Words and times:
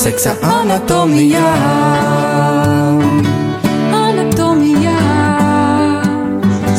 seksa 0.00 0.32
anatomijā. 0.40 1.48
Anatomijā, 3.92 5.00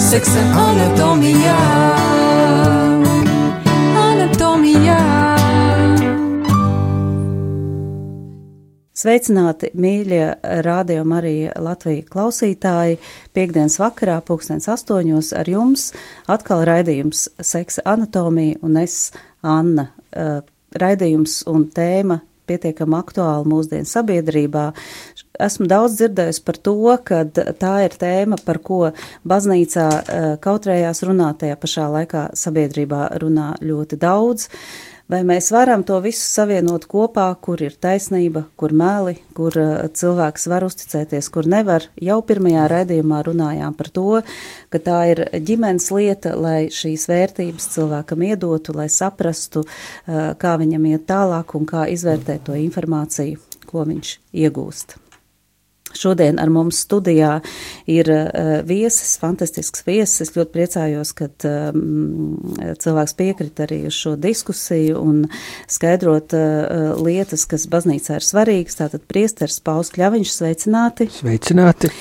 seksa 0.09 0.41
anatomijā. 0.57 1.57
Anatomijā. 4.01 4.97
Sveicināti, 9.01 9.69
mīļie 9.77 10.25
radio 10.65 11.03
Marija 11.05 11.53
Latvija 11.61 12.07
klausītāji! 12.09 12.97
Piektdienas 13.37 13.77
vakarā, 13.83 14.17
pulkstens 14.25 14.65
astoņos, 14.73 15.29
ar 15.37 15.49
jums 15.49 15.91
atkal 16.25 16.65
raidījums 16.65 17.27
Seksa 17.37 17.85
anatomija 17.93 18.57
un 18.65 18.81
es, 18.81 18.97
Anna. 19.45 19.91
Uh, 20.09 20.41
raidījums 20.81 21.41
un 21.51 21.65
tēma 21.75 22.21
pietiekami 22.51 22.99
aktuāli 22.99 23.49
mūsdienu 23.49 23.89
sabiedrībā. 23.89 24.67
Esmu 25.41 25.65
daudz 25.71 25.97
dzirdējusi 25.97 26.45
par 26.45 26.61
to, 26.67 26.77
ka 27.07 27.23
tā 27.31 27.73
ir 27.87 27.97
tēma, 27.97 28.37
par 28.45 28.61
ko 28.61 28.83
baznīcā 29.25 29.89
uh, 29.89 30.29
kautrējās 30.43 31.03
runāt, 31.07 31.41
tajā 31.41 31.57
pašā 31.63 31.89
laikā 31.95 32.29
sabiedrībā 32.37 33.07
runā 33.23 33.53
ļoti 33.63 33.99
daudz. 34.01 34.51
Uh, 34.51 34.90
Vai 35.11 35.25
mēs 35.27 35.49
varam 35.51 35.81
to 35.83 35.97
visu 35.99 36.23
savienot 36.23 36.85
kopā, 36.87 37.25
kur 37.43 37.59
ir 37.59 37.73
taisnība, 37.83 38.45
kur 38.55 38.71
meli, 38.71 39.17
kur 39.35 39.57
uh, 39.59 39.73
cilvēks 39.91 40.47
var 40.47 40.63
uzticēties, 40.63 41.27
kur 41.33 41.49
nevar? 41.51 41.89
Jau 41.99 42.21
pirmajā 42.23 42.69
raidījumā 42.71 43.19
runājām 43.27 43.75
par 43.75 43.91
to, 43.91 44.21
ka 44.71 44.79
tā 44.79 45.01
ir 45.11 45.25
ģimenes 45.35 45.89
lieta, 45.91 46.31
lai 46.39 46.71
šīs 46.71 47.09
vērtības 47.11 47.67
cilvēkam 47.75 48.23
iedotu, 48.29 48.77
lai 48.79 48.87
saprastu, 48.87 49.65
uh, 49.67 50.31
kā 50.39 50.55
viņam 50.63 50.87
iet 50.93 51.07
tālāk 51.11 51.57
un 51.59 51.67
kā 51.67 51.89
izvērtēt 51.91 52.47
to 52.47 52.55
informāciju, 52.63 53.43
ko 53.67 53.83
viņš 53.91 54.17
iegūst. 54.45 55.01
Šodien 55.97 56.39
ar 56.41 56.51
mums 56.53 56.81
studijā 56.85 57.37
ir 57.89 58.09
uh, 58.11 58.61
viesis, 58.67 59.15
fantastisks 59.21 59.85
viesis. 59.87 60.21
Es 60.25 60.33
ļoti 60.35 60.53
priecājos, 60.55 61.13
ka 61.17 61.29
um, 61.49 62.39
cilvēks 62.81 63.15
piekrita 63.19 63.67
arī 63.67 63.83
uz 63.89 63.97
šo 63.97 64.15
diskusiju 64.21 65.01
un 65.01 65.23
skaidrot 65.71 66.35
uh, 66.37 66.91
lietas, 67.01 67.47
kas 67.49 67.67
baznīcā 67.71 68.19
ir 68.19 68.27
svarīgas. 68.27 68.79
Tātad 68.81 69.05
priesteris 69.09 69.61
Pauls 69.63 69.93
Kļaviņš, 69.95 70.35
sveicināti. 70.39 71.09
Sveicināti. 71.21 71.91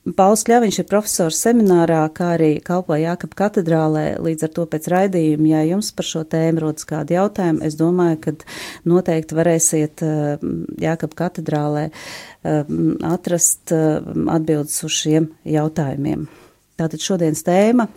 Pauls 0.00 0.40
Kļaviņš 0.48 0.78
ir 0.80 0.86
profesors 0.88 1.38
seminārā, 1.44 2.00
kā 2.16 2.30
arī 2.38 2.54
kalpo 2.64 2.96
Jākapa 2.96 3.36
katedrālē, 3.36 4.04
līdz 4.24 4.46
ar 4.46 4.52
to 4.56 4.64
pēc 4.72 4.88
raidījuma, 4.88 5.50
ja 5.50 5.60
jums 5.68 5.90
par 5.92 6.08
šo 6.08 6.22
tēmu 6.24 6.62
rodas 6.64 6.88
kādi 6.88 7.18
jautājumi, 7.18 7.60
es 7.68 7.76
domāju, 7.76 8.16
ka 8.24 8.32
noteikti 8.88 9.36
varēsiet 9.36 10.04
eh, 10.06 10.46
Jākapa 10.80 11.18
katedrālē 11.20 11.84
eh, 11.90 12.72
atrast 13.10 13.74
eh, 13.76 14.00
atbildes 14.32 14.80
uz 14.88 14.96
šiem 15.02 15.28
jautājumiem. 15.44 16.24
Tātad 16.80 17.04
šodienas 17.04 17.44
tēma 17.44 17.90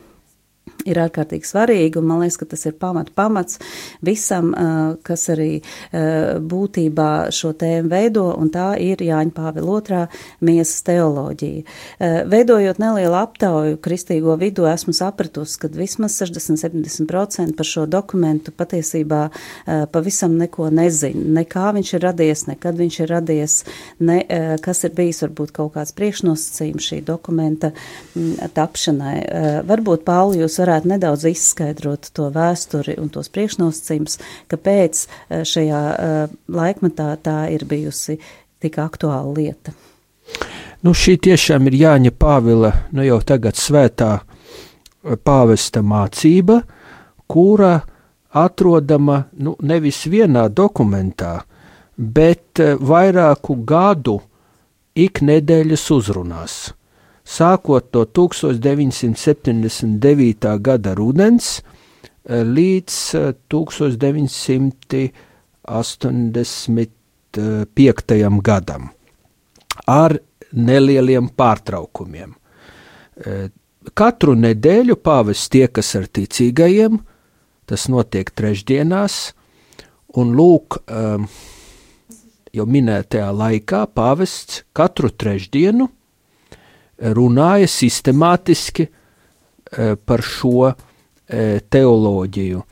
ir 0.89 0.99
ārkārtīgi 0.99 1.47
svarīgi, 1.47 1.99
un 1.99 2.07
man 2.09 2.23
liekas, 2.23 2.37
ka 2.41 2.47
tas 2.51 2.65
ir 2.67 2.75
pamat 2.79 3.11
pamats 3.15 3.59
visam, 4.03 4.51
kas 5.05 5.27
arī 5.31 5.61
būtībā 5.93 7.09
šo 7.33 7.53
tēmu 7.59 7.91
veido, 7.91 8.25
un 8.35 8.51
tā 8.53 8.73
ir 8.81 9.01
Jāņa 9.03 9.33
Pāvila 9.35 9.77
otrā 9.77 10.01
miesas 10.43 10.83
teoloģija. 10.87 11.63
Veidojot 12.29 12.81
nelielu 12.83 13.17
aptauju 13.19 13.79
kristīgo 13.83 14.35
vidu, 14.41 14.67
esmu 14.69 14.93
sapratusi, 14.97 15.59
ka 15.61 15.71
vismaz 15.73 16.17
60-70% 16.21 17.55
par 17.57 17.69
šo 17.69 17.85
dokumentu 17.87 18.51
patiesībā 18.55 19.23
pavisam 19.93 20.37
neko 20.41 20.69
nezina. 20.73 21.23
Ne 21.39 21.45
kā 21.49 21.71
viņš 21.75 21.93
ir 21.95 22.05
radies, 22.09 22.45
nekad 22.49 22.79
viņš 22.79 22.99
ir 23.05 23.11
radies, 23.13 23.57
ne 24.03 24.19
kas 24.63 24.83
ir 24.83 24.93
bijis 24.97 25.23
varbūt 25.25 25.55
kaut 25.55 25.73
kāds 25.77 25.95
priekšnosacījums 25.97 26.89
šī 26.91 27.01
dokumenta 27.07 27.71
tapšanai. 28.57 29.17
Varbūt, 29.69 30.03
Pauli, 30.07 30.41
jūs 30.43 30.59
varētu 30.63 30.89
nedaudz 30.93 31.27
izskaidrot 31.29 32.09
to 32.15 32.29
vēsturi 32.33 32.95
un 33.01 33.11
tos 33.13 33.29
priekšnosacījumus, 33.33 34.19
kāpēc 34.51 35.03
eh, 35.05 35.43
šajā 35.47 35.81
uh, 35.93 36.35
laikmetā 36.47 37.09
tā 37.23 37.37
ir 37.53 37.67
bijusi 37.69 38.17
tik 38.63 38.79
aktuāla 38.81 39.33
lieta. 39.35 39.75
Nu, 40.83 40.91
šī 40.95 41.17
tiešām 41.23 41.67
ir 41.69 41.79
Jāņa 41.79 42.11
Pāvila, 42.19 42.73
nu 42.95 43.05
jau 43.05 43.19
tagad 43.23 43.59
svētā 43.59 44.11
eh, 44.19 45.15
pāvesta 45.15 45.83
mācība, 45.85 46.61
kura 47.27 47.75
atrodama 48.33 49.23
nu, 49.39 49.57
nevis 49.61 50.03
vienā 50.09 50.47
dokumentā, 50.49 51.41
bet 51.93 52.57
vairāku 52.81 53.59
gadu 53.67 54.17
iknedēļas 54.97 55.83
uzrunās 55.93 56.55
sākot 57.23 57.95
no 57.95 58.03
1979. 58.05 60.59
gada 60.59 60.95
rudens 60.95 61.59
eh, 61.59 61.63
līdz 62.43 63.15
1985. 63.49 65.11
Eh, 67.33 67.65
gadam 68.43 68.89
ar 69.89 70.19
nelieliem 70.53 71.29
pārtraukumiem. 71.33 72.33
Eh, 73.25 73.49
katru 73.93 74.33
nedēļu 74.37 74.95
pāvests 75.01 75.49
tiekas 75.49 75.95
ar 75.97 76.05
ticīgajiem, 76.07 76.99
tas 77.65 77.87
notiek 77.89 78.29
trešdienās, 78.29 79.33
un 80.13 80.35
lūk, 80.37 80.77
jau 82.53 82.65
minētajā 82.69 83.33
laikā 83.33 83.89
pāvests 83.97 84.61
katru 84.77 85.09
trešdienu 85.09 85.89
runāja 87.11 87.67
sistemātiski 87.67 88.87
eh, 88.87 89.95
par 89.95 90.23
šo 90.23 90.69
eh, 90.69 91.59
teoloģiju. 91.69 92.63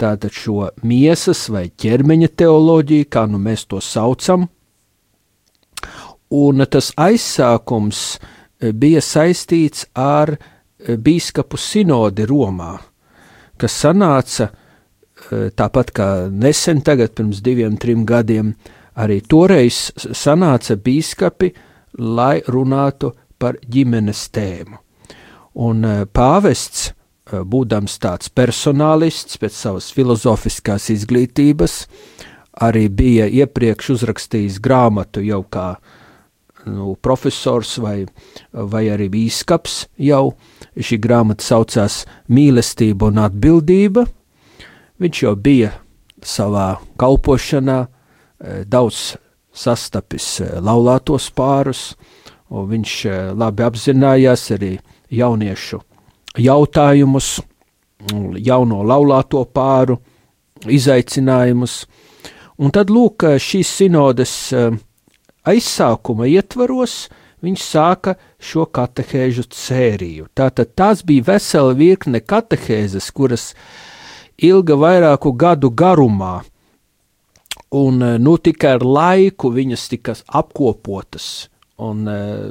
Tātad 0.00 0.32
šo 0.32 0.70
miesas 0.88 1.48
vai 1.52 1.66
ķermeņa 1.68 2.30
teoloģiju, 2.40 3.08
kā 3.12 3.26
nu 3.28 3.40
mēs 3.42 3.66
to 3.68 3.82
saucam, 3.84 4.46
un 6.30 6.66
tas 6.70 6.92
aizsākums 6.96 8.04
eh, 8.16 8.72
bija 8.72 9.02
saistīts 9.04 9.88
ar 9.94 10.36
bīskapu 10.80 11.58
sinodi 11.60 12.24
Romā, 12.24 12.78
kas 13.60 13.74
sanāca 13.82 14.46
tāpat 15.52 15.90
kā 15.92 16.06
nesen, 16.32 16.78
tagad 16.80 17.12
pirms 17.12 17.42
diviem, 17.44 17.74
trim 17.76 18.06
gadiem, 18.08 18.54
arī 18.96 19.18
toreiz 19.20 19.90
sanāca 19.92 20.78
bīskapi, 20.80 21.50
lai 22.00 22.40
runātu 22.48 23.12
par 23.40 23.58
ģimenes 23.64 24.28
tēmu. 24.34 24.78
Un 25.60 25.84
eh, 25.84 26.04
pāvests, 26.06 26.90
eh, 26.90 27.40
būdams 27.42 27.98
tāds 28.02 28.30
personālists 28.30 29.40
pēc 29.40 29.56
savas 29.56 29.90
filozofiskās 29.94 30.90
izglītības, 30.94 31.86
arī 32.60 32.86
bija 32.88 33.26
iepriekš 33.26 33.94
uzrakstījis 33.96 34.60
grāmatu 34.62 35.24
jau 35.24 35.42
kā 35.50 35.74
nu, 36.66 36.94
profesors 37.00 37.78
vai, 37.80 38.04
vai 38.52 38.84
arī 38.92 39.08
bīskaps 39.10 39.86
jau. 39.98 40.34
Šī 40.76 41.00
grāmata 41.02 41.42
saucās 41.42 42.04
Mīlestība 42.30 43.08
un 43.10 43.18
atbildība. 43.24 44.04
Viņš 45.00 45.22
jau 45.24 45.34
bija 45.34 45.72
savā 46.22 46.74
kalpošanā 47.00 47.80
eh, 47.88 48.62
daudz 48.68 49.16
sastapis 49.50 50.36
laulātos 50.62 51.26
pārus, 51.34 51.96
un 52.50 52.66
viņš 52.70 52.96
eh, 53.06 53.20
labi 53.36 53.64
apzinājās 53.66 54.50
arī 54.56 54.74
jauniešu 55.10 55.80
jautājumus, 56.38 57.40
jauno 58.38 58.82
laulāto 58.86 59.42
pāru 59.50 59.98
izaicinājumus. 60.70 61.84
Un 62.60 62.72
tad, 62.74 62.90
lūk, 62.92 63.24
šīs 63.40 63.72
sinodes 63.80 64.34
eh, 64.52 64.70
aizsākuma 65.48 66.28
ietvaros 66.30 67.08
viņš 67.40 67.62
sāka 67.64 68.16
šo 68.36 68.66
katehēžu 68.68 69.46
sēriju. 69.56 70.28
Tātad 70.36 70.74
tās 70.76 71.04
bija 71.06 71.30
vesela 71.32 71.72
virkne 71.76 72.20
katehēzes, 72.20 73.08
kuras 73.16 73.54
ilga 74.36 74.76
vairāku 74.76 75.32
gadu 75.32 75.70
garumā, 75.72 76.40
un 77.70 78.02
eh, 78.02 78.18
nu 78.18 78.36
tikai 78.36 78.76
ar 78.78 78.84
laiku 78.84 79.54
viņas 79.54 79.88
tika 79.94 80.18
apkopotas 80.26 81.49
un, 81.80 82.08
eh, 82.08 82.50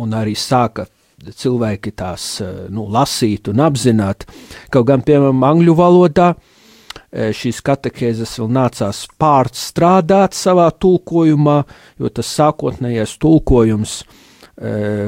un 0.00 0.16
arī 0.16 0.36
sāka 0.38 0.86
cilvēki 1.20 1.92
tās 1.96 2.26
eh, 2.44 2.64
nu, 2.72 2.86
lasīt 2.90 3.50
un 3.52 3.62
apzināt. 3.64 4.26
Kaut 4.72 4.88
gan, 4.88 5.04
piemēram, 5.06 5.44
angļu 5.46 5.76
valodā 5.78 6.30
eh, 6.34 7.30
šīs 7.36 7.60
katehēzes 7.66 8.38
vēl 8.40 8.50
nācās 8.56 9.04
pārstrādāt 9.20 10.38
savā 10.38 10.70
tulkojumā, 10.72 11.60
jo 12.00 12.12
tas 12.14 12.34
sākotnējais 12.38 13.18
tulkojums, 13.20 14.02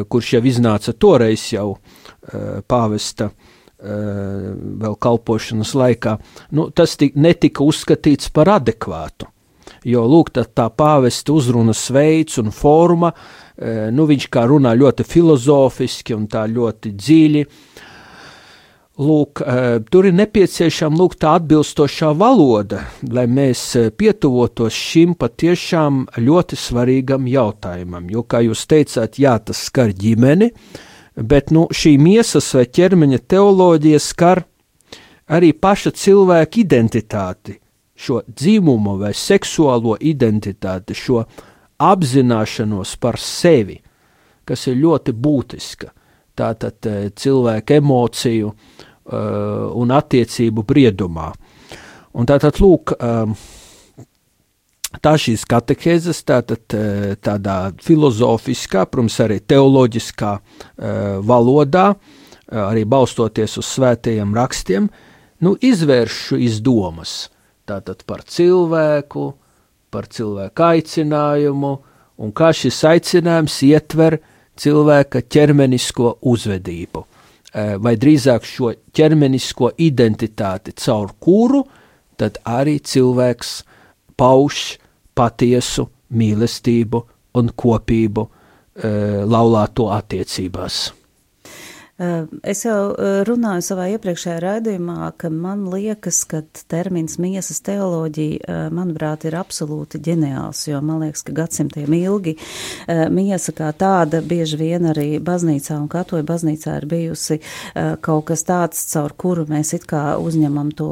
kurš 0.08 0.30
jau 0.32 0.38
iznāca 0.48 0.94
toreiz 0.96 1.42
jau 1.52 1.74
pāvesta 2.64 3.26
vēl 3.84 4.94
kalpošanas 4.96 5.74
laikā, 5.76 6.14
nu, 6.56 6.70
tas 6.72 6.94
netika 6.96 7.60
uzskatīts 7.60 8.30
par 8.32 8.48
adekvātu 8.54 9.28
jo 9.84 10.02
lūk, 10.08 10.32
tā, 10.34 10.68
pāvesta 10.68 11.34
uzrunas 11.34 11.84
veids 11.94 12.38
un 12.42 12.52
forma, 12.54 13.12
nu, 13.92 14.06
viņš 14.08 14.28
kā 14.32 14.46
runā 14.50 14.74
ļoti 14.78 15.06
filozofiski 15.06 16.16
un 16.16 16.28
tā 16.30 16.46
ļoti 16.50 16.94
dziļi, 16.98 17.46
Lūk, 19.00 19.40
tur 19.88 20.04
ir 20.04 20.12
nepieciešama 20.12 20.98
lūk, 21.00 21.14
tā 21.16 21.38
atbilstošā 21.38 22.10
valoda, 22.12 22.82
lai 23.08 23.24
mēs 23.24 23.62
pietuvotos 23.96 24.76
šim 24.76 25.14
patiešām 25.16 26.02
ļoti 26.20 26.58
svarīgam 26.60 27.24
jautājumam. 27.24 28.10
Jo, 28.12 28.20
kā 28.28 28.42
jūs 28.44 28.66
teicāt, 28.68 29.16
jā, 29.16 29.38
tas 29.40 29.64
skar 29.70 29.94
ģimeni, 29.96 30.50
bet 31.16 31.48
nu, 31.56 31.64
šī 31.72 31.94
miesas 31.96 32.50
vai 32.52 32.66
ķermeņa 32.68 33.22
teoloģija 33.32 34.02
skar 34.02 34.44
arī 35.32 35.54
paša 35.56 35.94
cilvēka 35.96 36.60
identitāti, 36.60 37.56
šo 37.94 38.20
dzimumu 38.26 38.96
vai 39.00 39.12
seksuālo 39.16 39.96
identitāti, 40.00 40.96
šo 40.96 41.22
apzināšanos 41.82 42.96
par 43.02 43.18
sevi, 43.20 43.78
kas 44.44 44.66
ir 44.70 44.78
ļoti 44.82 45.14
būtiska 45.14 45.90
tātad 46.38 46.88
eh, 46.88 47.10
cilvēka 47.12 47.76
emociju 47.76 48.48
uh, 48.48 49.16
un 49.76 49.92
attiecību 49.92 50.64
briedumā. 50.64 51.28
Un 52.16 52.28
tātad, 52.28 52.56
lūk, 52.60 52.94
um, 52.96 53.34
tā 55.04 55.12
šīs 55.20 55.44
katehēzes 55.48 56.22
tātad 56.28 56.76
tādā 57.24 57.56
filozofiskā, 57.82 58.84
protams, 58.88 59.16
arī 59.24 59.38
teoloģiskā 59.48 60.32
valodā, 61.24 61.86
arī 62.52 62.84
balstoties 62.84 63.56
uz 63.62 63.70
svētajiem 63.78 64.36
rakstiem, 64.36 64.90
nu, 65.40 65.54
izvērš 65.56 66.18
šīs 66.28 66.60
domas 66.64 67.16
tātad 67.68 68.02
par 68.06 68.24
cilvēku, 68.28 69.32
par 69.92 70.08
cilvēku 70.10 70.66
aicinājumu, 70.66 71.72
un 72.22 72.32
kā 72.36 72.52
šis 72.56 72.80
aicinājums 72.88 73.58
ietver 73.68 74.18
cilvēka 74.58 75.22
ķermenisko 75.32 76.16
uzvedību, 76.32 77.04
eh, 77.54 77.76
vai 77.76 77.96
drīzāk 77.96 78.44
šo 78.44 78.74
ķermenisko 78.92 79.72
identitāti, 79.78 80.74
caur 80.76 81.12
kuru 81.20 81.64
tad 82.16 82.38
arī 82.44 82.78
cilvēks 82.80 83.62
pauž 84.16 84.78
patiesu 85.14 85.88
mīlestību 86.12 87.02
un 87.34 87.48
kopību 87.48 88.28
eh, 88.28 89.24
laulāto 89.24 89.88
attiecībās. 89.92 91.01
Es 92.42 92.64
jau 92.64 92.94
runāju 93.28 93.62
savā 93.62 93.84
iepriekšējā 93.92 94.38
raidījumā, 94.42 95.12
ka 95.20 95.28
man 95.30 95.68
liekas, 95.70 96.22
ka 96.26 96.40
termins 96.72 97.14
miesas 97.22 97.60
teoloģija, 97.62 98.70
manuprāt, 98.74 99.26
ir 99.28 99.36
absolūti 99.38 100.00
ģeniāls, 100.02 100.64
jo 100.66 100.80
man 100.82 101.04
liekas, 101.04 101.22
ka 101.26 101.34
gadsimtiem 101.36 101.94
ilgi 101.94 102.34
miesa 103.12 103.54
kā 103.54 103.68
tāda 103.78 104.18
bieži 104.26 104.58
vien 104.58 104.88
arī 104.90 105.20
baznīcā 105.22 105.76
un 105.78 105.86
katoja 105.92 106.26
baznīcā 106.26 106.74
ir 106.80 106.88
bijusi 106.90 107.38
kaut 108.02 108.26
kas 108.32 108.42
tāds, 108.48 108.82
caur 108.90 109.14
kuru 109.14 109.46
mēs 109.52 109.70
it 109.78 109.86
kā 109.86 110.16
uzņemam 110.18 110.72
to 110.74 110.90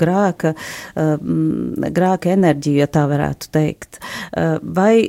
grēka, 0.00 0.54
grēka 2.00 2.34
enerģiju, 2.34 2.80
ja 2.82 2.88
tā 2.98 3.04
varētu 3.10 3.52
teikt. 3.54 4.00
Vai 4.62 5.06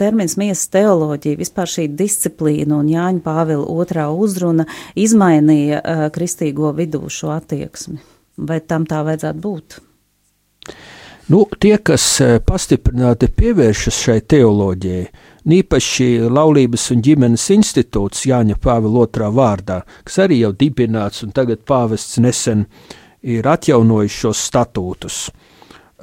termins 0.00 0.34
miesas 0.40 0.66
teoloģija, 0.74 1.38
vispār 1.38 1.70
šī 1.70 1.86
disciplīna 1.94 2.80
un 2.80 2.90
Jāņa 2.90 3.22
Pāvila 3.22 3.70
otrā 3.76 4.08
uzruna, 4.10 4.55
un 4.56 4.64
izmainīja 4.98 5.80
uh, 5.80 6.04
kristīgo 6.14 6.72
vidū 6.76 7.04
šo 7.12 7.34
attieksmi. 7.36 8.00
Vai 8.36 8.60
tam 8.60 8.84
tā 8.88 9.04
vajadzētu 9.06 9.42
būt? 9.44 9.78
Nu, 11.32 11.40
tie, 11.58 11.74
kas 11.82 12.04
pastiprināti 12.46 13.26
pievēršas 13.34 13.96
šai 14.04 14.20
teoloģijai, 14.30 15.08
īpaši 15.56 16.06
Laulības 16.30 16.84
un 16.94 17.02
ģimenes 17.02 17.48
institūts 17.54 18.28
Jāņa 18.30 18.58
Pāvila 18.62 19.02
otrā 19.06 19.32
vārdā, 19.34 19.80
kas 20.06 20.20
arī 20.22 20.40
jau 20.44 20.52
dibināts 20.54 21.24
un 21.26 21.34
tagad 21.34 21.64
pāvests 21.66 22.20
nesen 22.22 22.66
ir 23.26 23.48
atjaunojis 23.50 24.20
šos 24.22 24.44
statūtus. 24.52 25.18
Eh, 25.30 25.45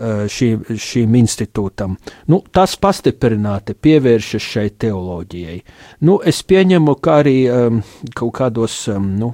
šīm, 0.04 0.64
šīm 0.80 1.16
institūtam. 1.20 1.96
Nu, 2.32 2.42
tas 2.52 2.76
pastiprināti 2.82 3.76
pievēršas 3.76 4.50
šai 4.56 4.66
teoloģijai. 4.84 5.60
Nu, 6.08 6.20
es 6.26 6.42
pieņemu, 6.48 6.96
ka 7.04 7.20
arī 7.22 7.38
um, 7.52 7.80
kaut 8.18 8.34
kādos, 8.40 8.78
um, 8.92 9.08
nu, 9.20 9.34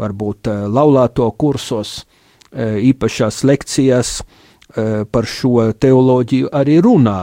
varbūt 0.00 0.50
uh, 0.52 0.66
laulāto 0.68 1.28
kursos, 1.38 1.98
uh, 2.02 2.76
īpašās 2.82 3.42
lekcijās 3.48 4.12
uh, 4.20 5.02
par 5.10 5.28
šo 5.30 5.70
teoloģiju 5.72 6.52
arī 6.52 6.78
runā, 6.84 7.18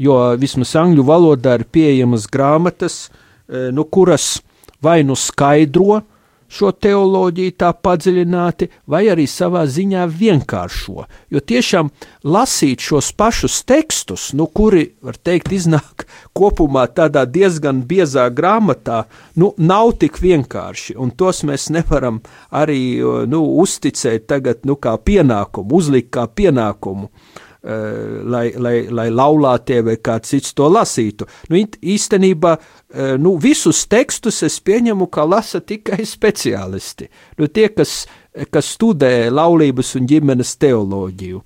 jo 0.00 0.16
vismaz 0.40 0.74
angļu 0.80 1.06
valodā 1.06 1.58
ir 1.60 1.68
pieejamas 1.72 2.28
grāmatas, 2.32 3.06
nu, 3.46 3.84
kuras 3.86 4.40
vai 4.82 5.04
nu 5.06 5.14
skaidro, 5.14 6.00
šo 6.48 6.72
teoloģiju 6.72 7.54
tā 7.60 7.72
padziļināti, 7.72 8.68
vai 8.90 9.04
arī 9.12 9.26
savā 9.30 9.64
ziņā 9.70 10.06
vienkāršo. 10.10 11.06
Jo 11.30 11.42
tiešām 11.42 11.90
lasīt 12.24 12.84
šos 12.84 13.12
pašus 13.16 13.62
tekstus, 13.68 14.30
nu, 14.36 14.46
kuri, 14.46 14.90
var 15.02 15.18
teikt, 15.18 15.52
iznāk 15.56 16.06
kopumā 16.36 16.86
tādā 16.92 17.26
diezgan 17.26 17.82
biezā 17.88 18.28
grāmatā, 18.34 19.04
nu, 19.36 19.52
nav 19.58 19.96
tik 20.02 20.20
vienkārši, 20.22 20.96
un 20.98 21.10
tos 21.10 21.42
mēs 21.46 21.70
nevaram 21.74 22.22
arī 22.50 23.00
nu, 23.30 23.42
uzticēt 23.62 24.28
tagad 24.30 24.64
nu, 24.68 24.78
kā 24.78 24.96
pienākumu, 24.98 25.80
uzlikt 25.80 26.12
kā 26.16 26.26
pienākumu. 26.30 27.10
Uh, 27.10 27.42
lai, 27.66 28.52
lai, 28.62 28.76
lai 28.94 29.08
laulātie 29.10 29.80
vai 29.82 29.96
kāds 29.98 30.30
cits 30.30 30.54
to 30.54 30.68
lasītu. 30.70 31.26
Nu, 31.50 31.58
īstenībā 31.82 32.56
Eh, 32.96 33.18
nu, 33.18 33.34
visus 33.36 33.82
tekstus 33.90 34.44
es 34.46 34.60
pieņemu, 34.62 35.08
ka 35.10 35.24
lasa 35.26 35.58
tikai 35.60 36.04
speciālisti, 36.06 37.08
nu, 37.36 37.48
tie, 37.50 37.66
kas, 37.74 38.06
kas 38.54 38.68
studē 38.76 39.26
laulības 39.28 39.90
un 39.98 40.06
ģimenes 40.06 40.54
teoloģiju. 40.62 41.42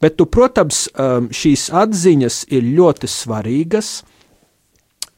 Bet, 0.00 0.14
tu, 0.16 0.24
protams, 0.30 0.84
um, 0.94 1.26
šīs 1.34 1.66
atziņas 1.74 2.38
ir 2.54 2.70
ļoti 2.78 3.10
svarīgas, 3.10 3.90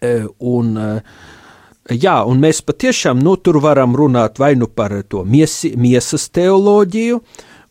eh, 0.00 0.24
un, 0.40 0.72
eh, 0.80 1.20
jā, 1.92 2.16
un 2.24 2.40
mēs 2.40 2.64
patiešām 2.64 3.20
nu, 3.20 3.36
tur 3.36 3.60
varam 3.60 3.94
runāt 3.94 4.40
vai 4.40 4.54
nu 4.56 4.66
par 4.66 4.96
to 5.04 5.22
miesi, 5.28 5.74
miesas 5.76 6.30
teoloģiju, 6.32 7.20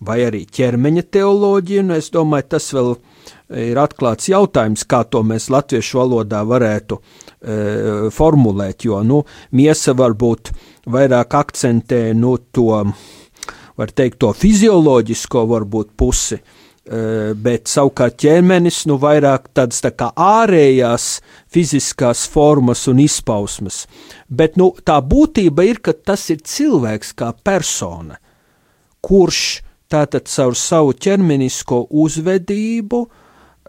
vai 0.05 0.21
arī 0.27 0.45
ķermeņa 0.45 1.05
teoloģiju, 1.17 1.85
un 1.85 1.97
es 1.97 2.11
domāju, 2.13 2.49
tas 2.55 2.71
vēl 2.75 2.95
ir 3.53 3.77
atklāts 3.79 4.29
jautājums, 4.31 4.85
kā 4.89 5.03
to 5.09 5.21
mēs 5.25 5.49
latviešu 5.53 5.99
valodā 5.99 6.41
varētu 6.47 6.97
e, 6.97 8.09
formulēt, 8.13 8.87
jo 8.87 9.01
nu, 9.05 9.21
miesa 9.55 9.95
varbūt 9.97 10.51
vairāk 10.91 11.37
akcentē 11.37 12.01
nu, 12.17 12.37
to, 12.55 12.81
var 13.77 13.93
teikt, 13.93 14.19
to 14.23 14.31
fizioloģisko 14.33 15.45
varbūt 15.51 15.93
pusi, 15.99 16.39
e, 16.39 17.33
bet 17.37 17.69
savukārt 17.69 18.17
ķermenis 18.25 18.83
nu, 18.89 18.97
vairāk 19.01 19.51
tādas 19.53 19.83
tā 19.85 19.93
kā 19.93 20.09
ārējās 20.15 21.19
fiziskās 21.53 22.25
formas 22.31 22.87
un 22.89 23.03
izpausmes. 23.05 23.83
Bet 24.29 24.57
nu, 24.57 24.71
tā 24.81 24.97
būtība 25.05 25.67
ir, 25.69 25.83
ka 25.85 25.93
tas 25.93 26.25
ir 26.33 26.41
cilvēks 26.41 27.13
kā 27.19 27.29
persona, 27.45 28.17
kurš 29.05 29.43
tātad 29.91 30.27
caur 30.31 30.55
savu 30.57 30.93
ķermenisko 30.93 31.85
uzvedību, 31.91 33.05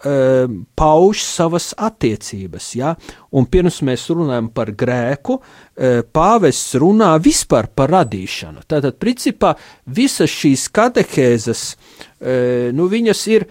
Ehm, 0.04 0.66
pauž 0.76 1.22
savas 1.24 1.70
attiecības. 1.76 2.74
Ja? 2.76 2.90
Un 3.32 3.46
pirms 3.48 3.78
mēs 3.80 4.02
runājam 4.12 4.50
par 4.52 4.68
grēku, 4.76 5.38
ehm, 5.72 6.02
pāvests 6.12 6.76
runā 6.76 7.14
vispār 7.16 7.70
par 7.72 7.88
radīšanu. 7.88 8.66
Tātad, 8.68 8.98
principā, 9.00 9.54
visas 9.86 10.28
šīs 10.28 10.68
katehēzes, 10.68 11.76
ehm, 12.20 12.76
nu, 12.76 12.90
viņas 12.92 13.26
ir 13.28 13.46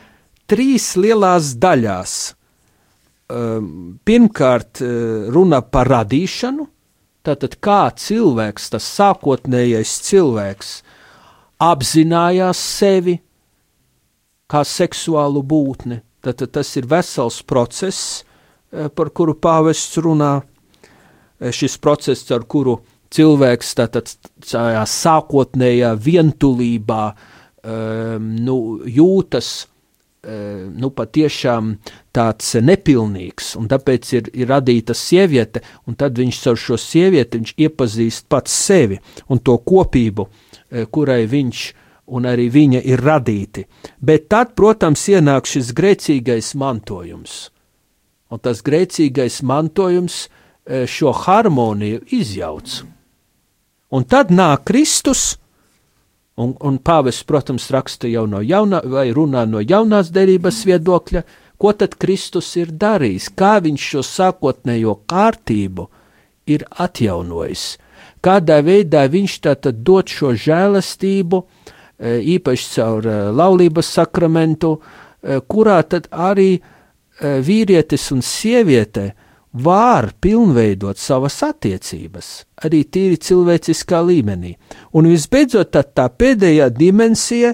trīs 0.48 0.96
lielās 0.96 1.56
daļās. 1.58 2.36
Pirmkārt, 4.06 4.82
runa 5.34 5.62
par 5.62 5.88
radīšanu, 5.88 6.68
tātad 7.26 7.56
kā 7.60 7.90
cilvēks, 7.90 8.70
tas 8.70 8.86
sākotnējais 8.86 9.98
cilvēks, 10.06 10.84
apzinājās 11.60 12.58
sevi 12.58 13.20
kā 14.52 14.62
seksuālu 14.68 15.42
būtni, 15.44 16.02
Tad 16.26 16.42
tas 16.52 16.72
ir 16.78 16.88
vesels 16.90 17.44
process, 17.46 18.24
eh, 18.72 18.90
par 18.90 19.10
kuru 19.10 19.34
pāvests 19.34 19.98
runā. 20.02 20.42
Eh, 21.40 21.52
šis 21.52 21.78
process, 21.78 22.32
ar 22.32 22.40
kuru 22.40 22.80
cilvēks 23.12 23.76
tātad 23.78 24.10
tajā 24.42 24.82
sākotnējā 24.90 25.92
vientulībā 26.00 27.14
um, 27.64 28.36
nu, 28.42 28.82
jūtas 28.86 29.68
um, 30.26 30.74
nu, 30.74 30.90
patiešām 30.90 31.76
tāds 32.12 32.56
nepilnīgs, 32.56 33.54
un 33.60 33.70
tāpēc 33.70 34.14
ir, 34.18 34.30
ir 34.34 34.50
radīta 34.50 34.96
sieviete, 34.98 35.62
un 35.86 35.96
tad 35.96 36.18
viņš 36.18 36.42
ar 36.52 36.58
šo 36.58 36.80
sievieti 36.82 37.44
iepazīst 37.68 38.26
pats 38.28 38.52
sevi 38.52 38.98
un 39.30 39.40
to 39.40 39.58
kopību, 39.58 40.28
kurai 40.92 41.24
viņš 41.32 41.66
un 42.06 42.28
arī 42.30 42.50
viņa 42.54 42.82
ir 42.86 43.02
radīti. 43.02 43.66
Bet 43.98 44.28
tad, 44.30 44.54
protams, 44.58 45.08
ienāk 45.10 45.48
šis 45.50 45.72
grēcīgais 45.78 46.54
mantojums. 46.60 47.50
Un 48.30 48.42
tas 48.42 48.62
grēcīgais 48.66 49.42
mantojums 49.46 50.26
e, 50.26 50.86
šo 50.90 51.14
harmoniju 51.26 52.04
izjauc. 52.14 52.82
Un 53.96 54.06
tad 54.10 54.32
nāk 54.34 54.66
Kristus, 54.68 55.38
un, 56.42 56.56
un 56.60 56.78
pāvests, 56.82 57.26
protams, 57.26 57.70
raksta 57.74 58.10
jau 58.12 58.26
no 58.30 58.42
jaunā, 58.42 58.82
vai 58.86 59.08
runā 59.16 59.46
no 59.50 59.62
jaunās 59.62 60.12
derības 60.14 60.64
viedokļa, 60.68 61.24
ko 61.62 61.72
tad 61.78 61.96
Kristus 62.02 62.50
ir 62.60 62.74
darījis, 62.76 63.30
kā 63.38 63.56
viņš 63.64 63.90
šo 63.94 64.04
sākotnējo 64.04 64.98
kārtību 65.08 65.88
ir 66.52 66.66
atjaunojis, 66.70 67.78
kādā 68.26 68.62
veidā 68.66 69.06
viņš 69.12 69.36
tātad 69.46 69.84
dod 69.86 70.10
šo 70.10 70.34
žēlastību, 70.40 71.42
e, 71.42 72.16
īpaši 72.36 72.72
caur 72.76 73.06
e, 73.08 73.18
laulības 73.36 73.92
sakramentu, 74.00 74.78
e, 74.80 75.42
kurā 75.42 75.82
tad 75.88 76.10
arī 76.12 76.56
vīrietis 77.16 78.10
un 78.12 78.20
sieviete 78.20 79.14
var 79.64 80.10
pilnveidot 80.20 81.00
savas 81.00 81.38
attiecības, 81.48 82.32
arī 82.68 82.82
tīri 82.92 83.16
cilvēciskā 83.24 84.02
līmenī. 84.04 84.52
Un 85.00 85.08
visbeidzot, 85.08 85.70
tā, 85.72 85.86
tā 85.88 86.10
pēdējā 86.12 86.68
dimensija, 86.76 87.54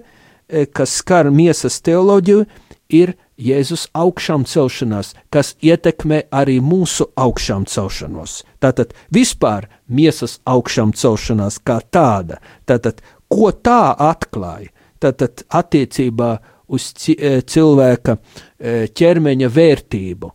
kas 0.74 0.96
skar 1.04 1.30
miesas 1.30 1.78
teoloģiju, 1.86 2.48
ir 2.90 3.14
Jēzus 3.42 3.88
augšām 3.98 4.46
celšanās, 4.46 5.16
kas 5.34 5.56
ietekmē 5.66 6.24
arī 6.32 6.60
mūsu 6.62 7.10
augšām 7.18 7.66
celšanos. 7.70 8.42
Tātad 8.62 8.94
vispār 9.14 9.68
miesas 9.90 10.40
augšām 10.46 10.94
celšanās 10.94 11.58
kā 11.66 11.80
tāda, 11.92 12.38
tātad 12.70 13.02
ko 13.32 13.50
tā 13.52 13.96
atklāja, 13.98 14.70
tātad 15.02 15.46
attiecībā 15.50 16.36
uz 16.72 16.92
e, 17.10 17.42
cilvēka 17.42 18.18
e, 18.18 18.88
ķermeņa 18.96 19.50
vērtību, 19.52 20.30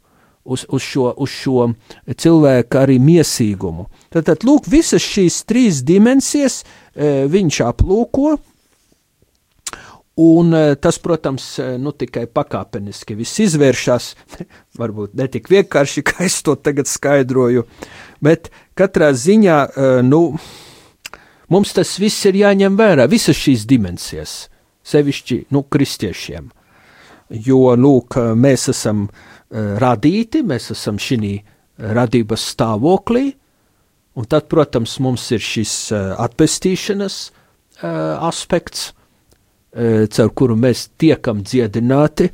uz, 0.46 0.66
uz, 0.68 0.82
šo, 0.82 1.12
uz 1.22 1.32
šo 1.32 1.70
cilvēka 2.10 2.82
arī 2.84 2.98
miesīgumu. 3.02 3.86
Tātad, 4.12 4.44
lūk, 4.46 4.68
visas 4.70 5.04
šīs 5.04 5.42
trīs 5.48 5.82
dimensijas 5.86 6.62
e, 6.62 7.26
viņš 7.30 7.62
aplūko, 7.70 8.36
Un 10.16 10.52
eh, 10.52 10.74
tas, 10.80 10.96
protams, 10.98 11.58
eh, 11.58 11.74
nu, 11.76 11.92
tikai 11.92 12.24
pakāpeniski 12.32 13.12
viss 13.18 13.36
izvēršas. 13.44 14.06
Varbūt 14.80 15.12
ne 15.20 15.26
tik 15.28 15.50
vienkārši, 15.52 16.04
kā 16.08 16.24
es 16.24 16.38
to 16.44 16.54
tagad 16.56 16.88
skaidroju, 16.88 17.66
bet 18.24 18.48
katrā 18.78 19.10
ziņā 19.12 19.58
eh, 19.68 19.98
nu, 20.06 20.22
mums 21.52 21.76
tas 21.76 21.98
viss 22.00 22.24
ir 22.30 22.40
jāņem 22.40 22.80
vērā, 22.80 23.04
visas 23.12 23.36
šīs 23.36 23.68
dimensijas, 23.68 24.46
sevišķi 24.88 25.42
nu, 25.52 25.66
kristiešiem. 25.68 26.48
Jo 27.44 27.74
lūk, 27.74 28.16
mēs 28.38 28.68
esam 28.70 29.08
radīti, 29.50 30.44
mēs 30.46 30.70
esam 30.70 30.94
šī 31.02 31.32
radības 31.76 32.44
stāvoklī, 32.54 33.32
un 34.14 34.28
tad, 34.30 34.46
protams, 34.46 34.94
mums 35.02 35.24
ir 35.34 35.42
šis 35.42 35.72
atpestīšanas 36.22 37.16
aspekts 37.82 38.92
caur 39.76 40.30
kuru 40.32 40.54
mēs 40.56 40.86
tiekam 40.96 41.42
dziedināti. 41.44 42.30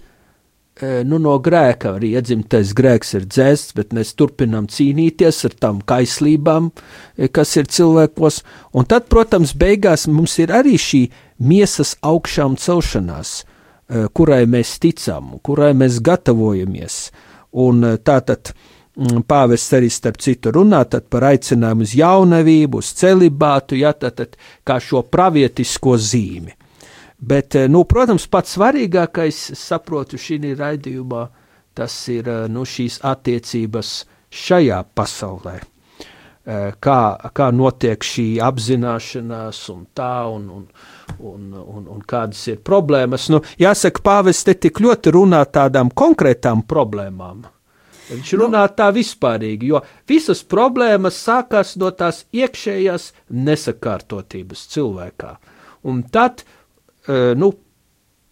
Eh, 0.81 1.03
nu, 1.05 1.19
no 1.21 1.35
grēka 1.37 1.91
arī 1.99 2.15
iedzimtais 2.17 2.71
grēks 2.73 3.11
ir 3.19 3.27
dzēsts, 3.29 3.75
bet 3.77 3.91
mēs 3.93 4.15
turpinām 4.17 4.71
cīnīties 4.73 5.43
ar 5.45 5.57
tām 5.61 5.83
kaislībām, 5.85 6.71
eh, 6.73 7.29
kas 7.29 7.53
ir 7.61 7.69
cilvēkos. 7.69 8.41
Un 8.73 8.89
tad, 8.89 9.11
protams, 9.13 9.53
beigās 9.53 10.09
mums 10.09 10.39
ir 10.39 10.49
arī 10.49 10.79
šī 10.81 11.03
miesas 11.39 11.95
augšām 12.03 12.57
celšanās, 12.57 13.45
kurai 14.15 14.47
mēs 14.47 14.79
ticam, 14.81 15.39
kurai 15.45 15.75
mēs 15.75 16.01
gatavojamies. 16.01 17.11
Un 17.53 17.83
tātad 18.01 18.55
mm, 18.97 19.27
pāvests 19.29 19.77
arī 19.77 19.91
starp 19.91 20.17
citu 20.17 20.51
runā 20.51 20.87
par 20.89 21.23
aicinājumu 21.29 21.83
uz 21.83 21.93
jaunavību, 21.93 22.79
uz 22.79 22.95
celibātu, 22.97 23.77
ja, 23.77 23.93
tātad 23.93 24.39
kā 24.65 24.81
šo 24.81 25.03
pravietisko 25.03 25.99
zīmi. 25.99 26.57
Bet, 27.23 27.55
eh, 27.55 27.69
nu, 27.71 27.85
protams, 27.87 28.25
pats 28.27 28.57
svarīgākais, 28.57 29.53
saprotu, 29.55 30.19
šī 30.19 30.41
raidījumā, 30.59 31.29
tas 31.75 31.95
ir 32.11 32.27
eh, 32.27 32.47
nu, 32.51 32.65
šīs 32.67 32.99
attiecības 33.07 33.91
šajā 34.27 34.81
pasaulē. 34.99 35.53
Eh, 35.63 36.73
kā, 36.83 36.97
kā 37.31 37.47
notiek 37.55 38.03
šī 38.03 38.25
apzināšanās, 38.43 39.61
un 39.71 39.85
tā, 39.95 40.27
un, 40.35 40.49
un, 40.51 40.65
un, 41.21 41.45
un, 41.63 41.85
un 41.95 42.01
kādas 42.03 42.41
ir 42.51 42.59
problēmas. 42.59 43.29
Nu, 43.31 43.39
jāsaka, 43.55 44.03
pāvests 44.03 44.49
te 44.49 44.57
tik 44.59 44.81
ļoti 44.83 45.13
runā 45.15 45.45
tādām 45.47 45.93
konkrētām 45.95 46.65
problēmām. 46.67 47.45
Viņš 48.09 48.33
nu. 48.33 48.41
runā 48.41 48.65
tā 48.75 48.89
vispārīgi, 48.91 49.71
jo 49.71 49.85
visas 50.11 50.43
problēmas 50.43 51.23
sākās 51.23 51.77
no 51.79 51.93
tās 51.95 52.25
iekšējās 52.35 53.13
nesakārtotības 53.31 54.67
cilvēkā. 54.75 55.31
Un 55.87 56.03
tad 56.11 56.43
uh, 56.43 56.59
nu, 57.09 57.53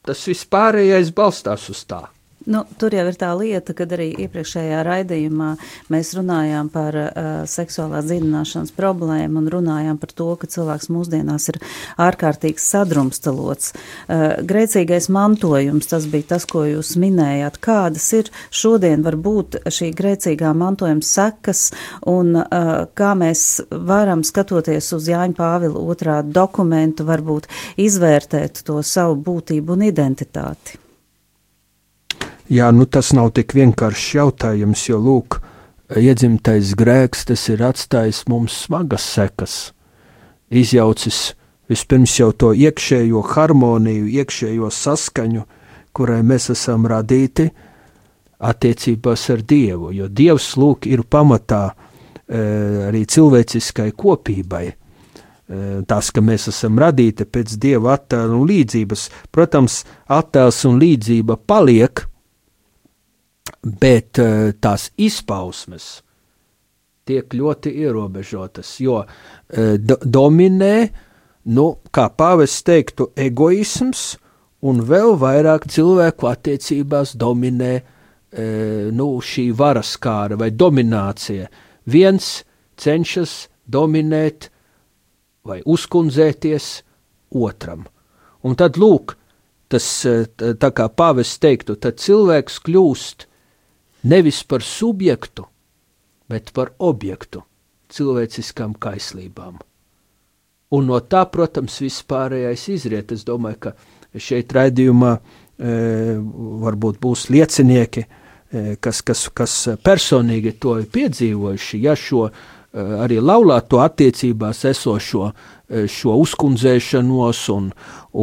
tas 0.06 0.22
vispārējais 0.28 1.12
balstās 1.16 1.68
uz 1.72 1.84
tā. 1.88 2.04
Nu, 2.50 2.64
tur 2.82 2.90
jau 2.90 3.04
ir 3.06 3.14
tā 3.14 3.28
lieta, 3.38 3.74
kad 3.78 3.92
arī 3.94 4.08
iepriekšējā 4.24 4.80
raidījumā 4.82 5.52
mēs 5.92 6.08
runājām 6.16 6.70
par 6.74 6.96
uh, 6.98 7.12
seksuālās 7.46 8.08
dziedināšanas 8.08 8.74
problēmu 8.74 9.38
un 9.38 9.46
runājām 9.54 10.00
par 10.02 10.10
to, 10.18 10.26
ka 10.40 10.48
cilvēks 10.50 10.88
mūsdienās 10.90 11.46
ir 11.52 11.60
ārkārtīgi 12.02 12.58
sadrumstalots. 12.64 13.70
Uh, 13.70 14.40
grēcīgais 14.50 15.06
mantojums, 15.14 15.92
tas 15.92 16.10
bija 16.10 16.32
tas, 16.32 16.48
ko 16.50 16.64
jūs 16.66 16.96
minējāt. 16.98 17.60
Kādas 17.62 18.10
ir 18.18 18.32
šodien 18.50 19.06
varbūt 19.06 19.60
šī 19.70 19.92
grēcīgā 20.02 20.50
mantojuma 20.50 21.06
sekas 21.06 21.68
un 22.10 22.34
uh, 22.34 22.74
kā 22.98 23.14
mēs 23.14 23.46
varam 23.70 24.26
skatoties 24.26 24.90
uz 24.98 25.06
Jāņa 25.14 25.38
Pāvila 25.38 25.86
otrā 25.94 26.18
dokumentu 26.26 27.06
varbūt 27.06 27.46
izvērtēt 27.78 28.64
to 28.66 28.82
savu 28.82 29.20
būtību 29.30 29.78
un 29.78 29.90
identitāti? 29.94 30.79
Jā, 32.50 32.72
nu 32.74 32.82
tas 32.82 33.12
nav 33.14 33.28
tik 33.36 33.52
vienkāršs 33.54 34.06
jautājums, 34.16 34.80
jo 34.88 34.96
lūk, 34.98 35.36
iedzimtais 35.94 36.72
grēks 36.74 37.28
tas 37.28 37.44
ir 37.46 37.62
atstājis 37.62 38.24
mums 38.26 38.56
smagas 38.64 39.06
sekas, 39.06 39.54
izjaucis 40.50 41.36
vispirms 41.70 42.16
jau 42.18 42.32
to 42.34 42.50
iekšējo 42.50 43.22
harmoniju, 43.30 44.08
iekšējo 44.18 44.72
saskaņu, 44.74 45.44
kurai 45.94 46.24
mēs 46.26 46.50
esam 46.56 46.90
radīti 46.90 47.46
attiecībās 48.50 49.28
ar 49.30 49.46
Dievu, 49.46 49.94
jo 49.94 50.10
Dievs 50.10 50.56
lūk 50.58 50.90
ir 50.90 51.04
pamatā 51.06 51.62
e, 51.70 52.42
arī 52.88 53.06
cilvēciskai 53.06 53.92
kopībai. 53.94 54.66
E, 54.66 54.74
tas, 55.86 56.10
ka 56.10 56.18
mēs 56.24 56.50
esam 56.50 56.82
radīti 56.82 57.30
pēc 57.30 57.54
Dieva 57.62 57.94
attēla 57.94 58.34
un 58.34 58.46
līdzības, 58.50 59.10
protams, 59.30 59.84
attēls 60.10 60.64
un 60.66 60.82
līdzība 60.82 61.38
paliek, 61.46 62.09
bet 63.62 64.18
uh, 64.18 64.50
tās 64.60 64.90
izpausmes 65.00 66.00
tiek 67.08 67.32
ļoti 67.34 67.72
ierobežotas, 67.82 68.76
jo 68.82 69.00
uh, 69.02 69.76
do, 69.78 69.96
dominē, 70.04 70.74
nu, 71.54 71.66
kā 71.92 72.08
pāvests 72.14 72.64
teiktu, 72.66 73.10
egoisms, 73.18 74.14
un 74.60 74.82
vēl 74.84 75.16
vairāk 75.20 75.66
cilvēku 75.72 76.28
attiecībās 76.30 77.16
dominē 77.18 77.72
uh, 77.80 78.90
nu, 78.94 79.12
šī 79.24 79.50
varaskāra 79.56 80.38
vai 80.40 80.50
dominācija. 80.54 81.48
Viens 81.90 82.40
cenšas 82.80 83.48
dominēt 83.70 84.50
vai 85.46 85.60
uzkundzēties 85.64 86.68
otram. 87.40 87.86
Un 88.44 88.56
tad 88.56 88.78
lūk, 88.80 89.16
tas 89.70 89.86
tā 90.36 90.70
kā 90.74 90.86
pāvests 90.88 91.40
teiktu, 91.40 91.76
tad 91.80 92.00
cilvēks 92.00 92.58
kļūst 92.66 93.26
nevis 94.02 94.42
par 94.44 94.62
subjektu, 94.62 95.44
bet 96.30 96.52
par 96.54 96.72
objektu 96.78 97.42
cilvēciskām 97.90 98.76
kaislībām. 98.78 99.58
Un 100.70 100.86
no 100.86 101.00
tā, 101.02 101.24
protams, 101.26 101.80
viss 101.82 102.04
pārējais 102.06 102.68
izriet. 102.70 103.10
Es 103.12 103.24
domāju, 103.26 103.58
ka 103.66 103.72
šeit 104.14 104.52
raidījumā 104.54 105.16
e, 105.16 105.22
varbūt 106.62 107.00
būs 107.02 107.26
liecinieki, 107.34 108.04
e, 108.06 108.76
kas, 108.82 109.02
kas, 109.02 109.26
kas 109.34 109.56
personīgi 109.82 110.54
to 110.62 110.76
ir 110.78 110.86
piedzīvojuši, 110.94 111.82
ja 111.82 111.96
šo 111.98 112.28
e, 112.28 112.32
arī 113.02 113.18
laulāto 113.18 113.82
attiecībās 113.82 114.62
esošo 114.70 115.26
e, 115.26 115.88
šo 115.90 116.14
uzkundzēšanos 116.22 117.42
un, 117.56 117.72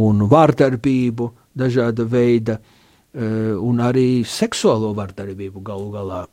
un 0.00 0.24
vārdarbību 0.32 1.28
dažāda 1.58 2.08
veida, 2.08 2.56
e, 2.56 2.77
un 3.14 3.80
arī 3.80 4.24
seksuālo 4.28 4.92
vardarbību 4.96 5.62
galu 5.64 5.88
galā. 5.94 6.26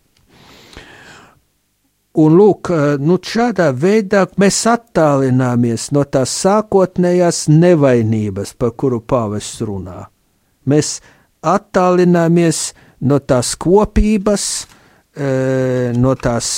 Un 2.16 2.36
lūk, 2.40 2.70
nu 3.04 3.18
šādā 3.20 3.74
veidā 3.76 4.22
mēs 4.40 4.62
attālināmies 4.72 5.90
no 5.92 6.06
tās 6.08 6.32
sākotnējās 6.46 7.50
nevainības, 7.52 8.54
par 8.56 8.72
kuru 8.80 9.02
pāvests 9.04 9.60
runā. 9.68 10.06
Mēs 10.64 11.02
attālināmies 11.44 12.70
no 13.04 13.20
tās 13.20 13.52
kopības, 13.60 14.46
no 16.00 16.16
tās 16.16 16.54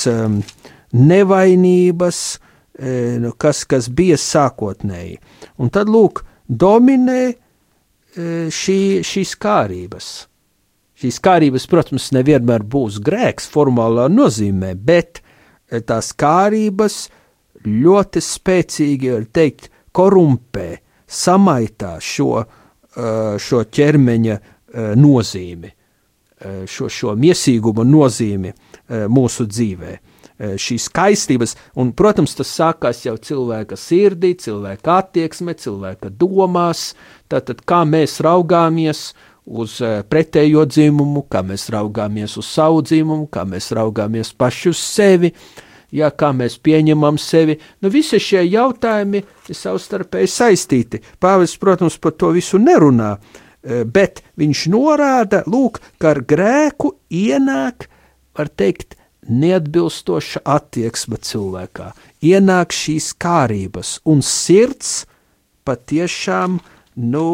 nevainības, 0.94 2.22
kas, 3.42 3.66
kas 3.66 3.90
bija 3.90 4.22
sākotnēji. 4.22 5.18
Un 5.58 5.74
tad, 5.74 5.90
lūk, 5.90 6.22
dominē 6.46 7.34
šī, 8.16 8.80
šīs 9.06 9.36
kārības. 9.42 10.10
Šīs 10.98 11.20
kārības, 11.22 11.68
protams, 11.70 12.10
nevienmēr 12.16 12.64
būs 12.66 12.98
grēks 13.06 13.46
formālā 13.54 14.08
nozīmē, 14.10 14.74
bet 14.74 15.22
tās 15.86 16.10
kārības 16.18 17.08
ļoti 17.68 18.24
spēcīgi, 18.24 19.12
var 19.14 19.28
teikt, 19.34 19.70
korumpē, 19.94 20.80
samaitā 21.08 21.98
šo, 22.04 22.42
šo 23.42 23.62
ķermeņa 23.74 24.38
nozīmi, 24.98 25.72
šo, 26.70 26.90
šo 26.90 27.14
miesīguma 27.18 27.86
nozīmi 27.88 28.54
mūsu 29.14 29.48
dzīvē. 29.50 29.94
Šīs 30.38 30.84
skaistības, 30.92 31.56
un, 31.82 31.90
protams, 31.98 32.36
tas 32.38 32.52
sākās 32.54 33.00
jau 33.08 33.16
cilvēka 33.18 33.74
sirdī, 33.80 34.36
cilvēka 34.38 35.00
attieksme, 35.02 35.56
cilvēka 35.58 36.12
domās, 36.14 36.92
tātad 37.26 37.64
kā 37.66 37.82
mēs 37.90 38.20
raugāmies 38.22 39.08
uz 39.48 39.80
pretējo 40.12 40.68
dzimumu, 40.70 41.24
kā 41.32 41.42
mēs 41.48 41.70
raugāmies 41.74 42.36
uz 42.38 42.52
savu 42.52 42.84
dzimumu, 42.86 43.26
kā 43.34 43.48
mēs 43.50 43.72
raugāmies 43.74 44.34
paši 44.38 44.70
uz 44.70 44.84
sevi, 44.84 45.32
ja, 45.96 46.12
kā 46.12 46.30
mēs 46.36 46.60
pieņemam 46.62 47.18
sevi. 47.22 47.58
Nu, 47.82 47.90
visi 47.90 48.20
šie 48.22 48.44
jautājumi 48.46 49.24
ir 49.24 49.58
savstarpēji 49.58 50.32
saistīti. 50.36 51.02
Pāvis, 51.24 51.56
protams, 51.58 51.98
par 51.98 52.14
to 52.20 52.30
visu 52.36 52.60
nerunā, 52.62 53.16
bet 53.90 54.22
viņš 54.38 54.68
norāda, 54.70 55.42
lūk, 55.50 55.82
ka 55.98 56.14
ar 56.14 56.22
grēku 56.28 56.94
ienāk, 57.10 57.88
var 58.38 58.52
teikt, 58.54 59.00
neatbilstoša 59.28 60.44
attieksme 60.48 61.20
cilvēkā, 61.22 61.92
ienāk 62.24 62.74
šīs 62.76 63.12
kārības, 63.20 63.98
un 64.08 64.24
sirds 64.24 65.06
patiešām, 65.68 66.60
nu, 67.04 67.28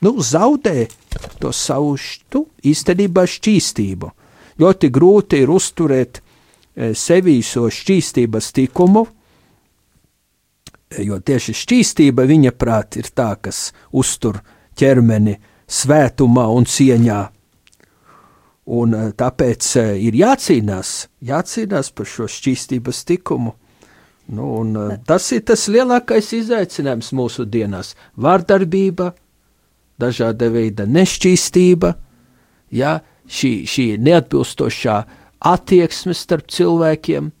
nu, 0.00 0.12
zaudē 0.20 0.86
to 1.40 1.52
savu 1.52 1.96
štu, 2.00 2.46
īstenībā 2.64 3.26
šķīstību. 3.28 4.10
Ļoti 4.60 4.90
grūti 4.94 5.42
ir 5.42 5.50
uzturēt 5.50 6.20
e, 6.20 6.92
sevī 6.94 7.40
šo 7.44 7.68
šķīstības 7.74 8.52
tikumu, 8.54 9.04
jo 11.02 11.18
tieši 11.18 11.54
šķīstība 11.58 12.26
viņa 12.28 12.52
prāt 12.56 12.98
ir 13.00 13.10
tā, 13.10 13.34
kas 13.40 13.72
uztur 13.92 14.38
ķermeni 14.78 15.36
svētumā 15.66 16.46
un 16.54 16.68
cieņā. 16.68 17.20
Un 18.64 18.94
e, 18.96 19.02
tāpēc 19.12 19.68
e, 19.76 19.84
ir 20.08 20.16
jācīnās, 20.16 20.94
jācīnās 21.20 21.90
par 21.92 22.08
šo 22.08 22.28
šķīstības 22.30 23.04
tikumu. 23.10 23.54
Nu, 24.32 24.46
un, 24.62 24.76
tas 25.04 25.26
ir 25.36 25.42
tas 25.44 25.66
lielākais 25.68 26.30
izaicinājums 26.32 27.12
mūsu 27.12 27.44
dienās- 27.44 27.92
vārdarbība, 28.24 29.12
dažāda 30.00 30.48
veida 30.48 30.86
nešķīstība, 30.88 31.92
ja, 32.72 33.00
šī, 33.28 33.52
šī 33.68 33.86
neatbilstošā 34.00 34.98
attieksme 35.44 36.14
starp 36.16 36.48
cilvēkiem. 36.48 37.32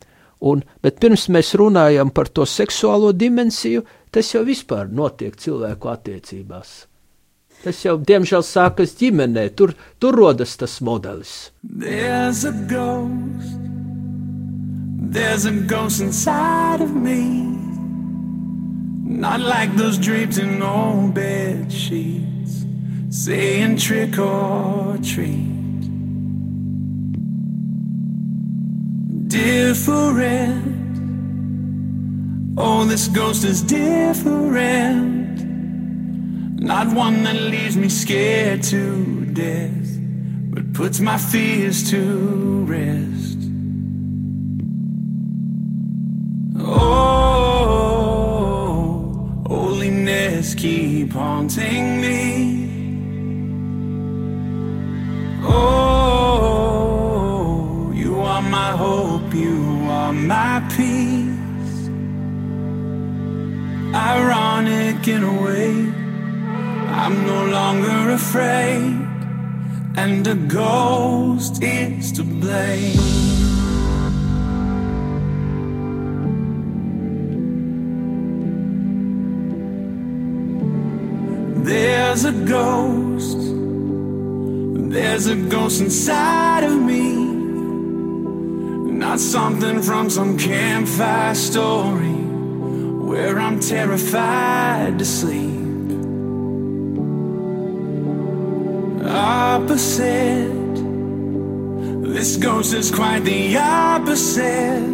Un, 0.44 0.60
bet 0.84 1.00
pirms 1.00 1.30
mēs 1.32 1.54
runājam 1.56 2.10
par 2.12 2.28
to 2.28 2.44
seksuālo 2.44 3.14
dimensiju, 3.16 3.84
tas 4.12 4.34
jau 4.34 4.44
vispār 4.44 4.90
notiek 4.92 5.36
cilvēku 5.40 5.88
attiecībās. 5.88 6.84
Tas 7.64 7.80
jau, 7.80 7.96
diemžēl, 7.96 8.44
sākas 8.44 8.92
ģimenē, 9.00 9.48
tur, 9.56 9.72
tur 9.98 10.18
rodas 10.20 10.56
tas 10.60 10.78
modelis. 10.84 11.50
There's 11.62 12.44
a 12.44 12.52
ghost, 12.68 13.56
there's 15.16 15.46
a 15.46 15.52
ghost 15.64 16.02
inside 16.04 16.84
of 16.84 16.92
me, 16.94 17.24
not 19.24 19.40
like 19.40 19.74
those 19.76 19.96
draped 19.96 20.36
in 20.36 20.62
old 20.62 21.14
bed 21.14 21.72
sheets. 21.72 22.24
saying 23.14 23.76
trick 23.76 24.18
or 24.18 24.98
treat. 25.00 25.80
Different. 29.28 30.98
Oh, 32.58 32.84
this 32.84 33.06
ghost 33.08 33.44
is 33.44 33.62
different. 33.62 35.40
Not 36.64 36.86
one 36.94 37.22
that 37.24 37.36
leaves 37.36 37.76
me 37.76 37.90
scared 37.90 38.62
to 38.64 39.26
death, 39.26 39.98
but 40.50 40.72
puts 40.72 40.98
my 40.98 41.18
fears 41.18 41.90
to 41.90 42.64
rest. 42.64 43.38
Oh, 46.58 47.84
holiness 49.46 50.54
keep 50.54 51.12
haunting 51.12 52.00
me. 52.00 52.70
Oh, 55.42 56.72
you 57.94 58.20
are 58.20 58.40
my 58.40 58.70
hope, 58.70 59.34
you 59.34 59.84
are 59.90 60.14
my 60.14 60.62
peace. 60.74 61.90
Ironic 63.94 65.06
in 65.06 65.24
a 65.24 65.42
way, 65.42 65.83
I'm 67.04 67.26
no 67.26 67.44
longer 67.44 68.12
afraid, 68.12 68.96
and 69.94 70.26
a 70.26 70.34
ghost 70.34 71.62
is 71.62 72.12
to 72.12 72.22
blame. 72.24 72.96
There's 81.62 82.24
a 82.24 82.32
ghost 82.32 83.38
there's 84.94 85.26
a 85.26 85.36
ghost 85.36 85.80
inside 85.80 86.64
of 86.64 86.80
me. 86.80 87.16
Not 89.04 89.20
something 89.20 89.82
from 89.82 90.08
some 90.08 90.38
campfire 90.38 91.34
story 91.34 92.16
where 93.08 93.38
I'm 93.40 93.60
terrified 93.60 94.98
to 95.00 95.04
sleep. 95.04 95.53
opposite. 99.64 100.74
This 102.12 102.36
ghost 102.36 102.74
is 102.74 102.90
quite 102.90 103.24
the 103.24 103.56
opposite. 103.56 104.92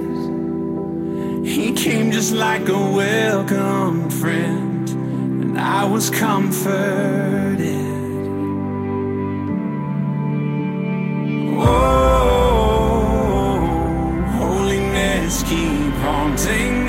He 1.44 1.72
came 1.72 2.12
just 2.12 2.33
like 2.33 2.68
a 2.68 2.78
welcome 2.78 4.09
friend, 4.11 4.88
and 4.88 5.59
I 5.59 5.85
was 5.85 6.09
comforted. 6.09 7.59
Oh, 11.59 12.38
holiness 14.38 15.42
keep 15.42 15.94
haunting. 16.04 16.80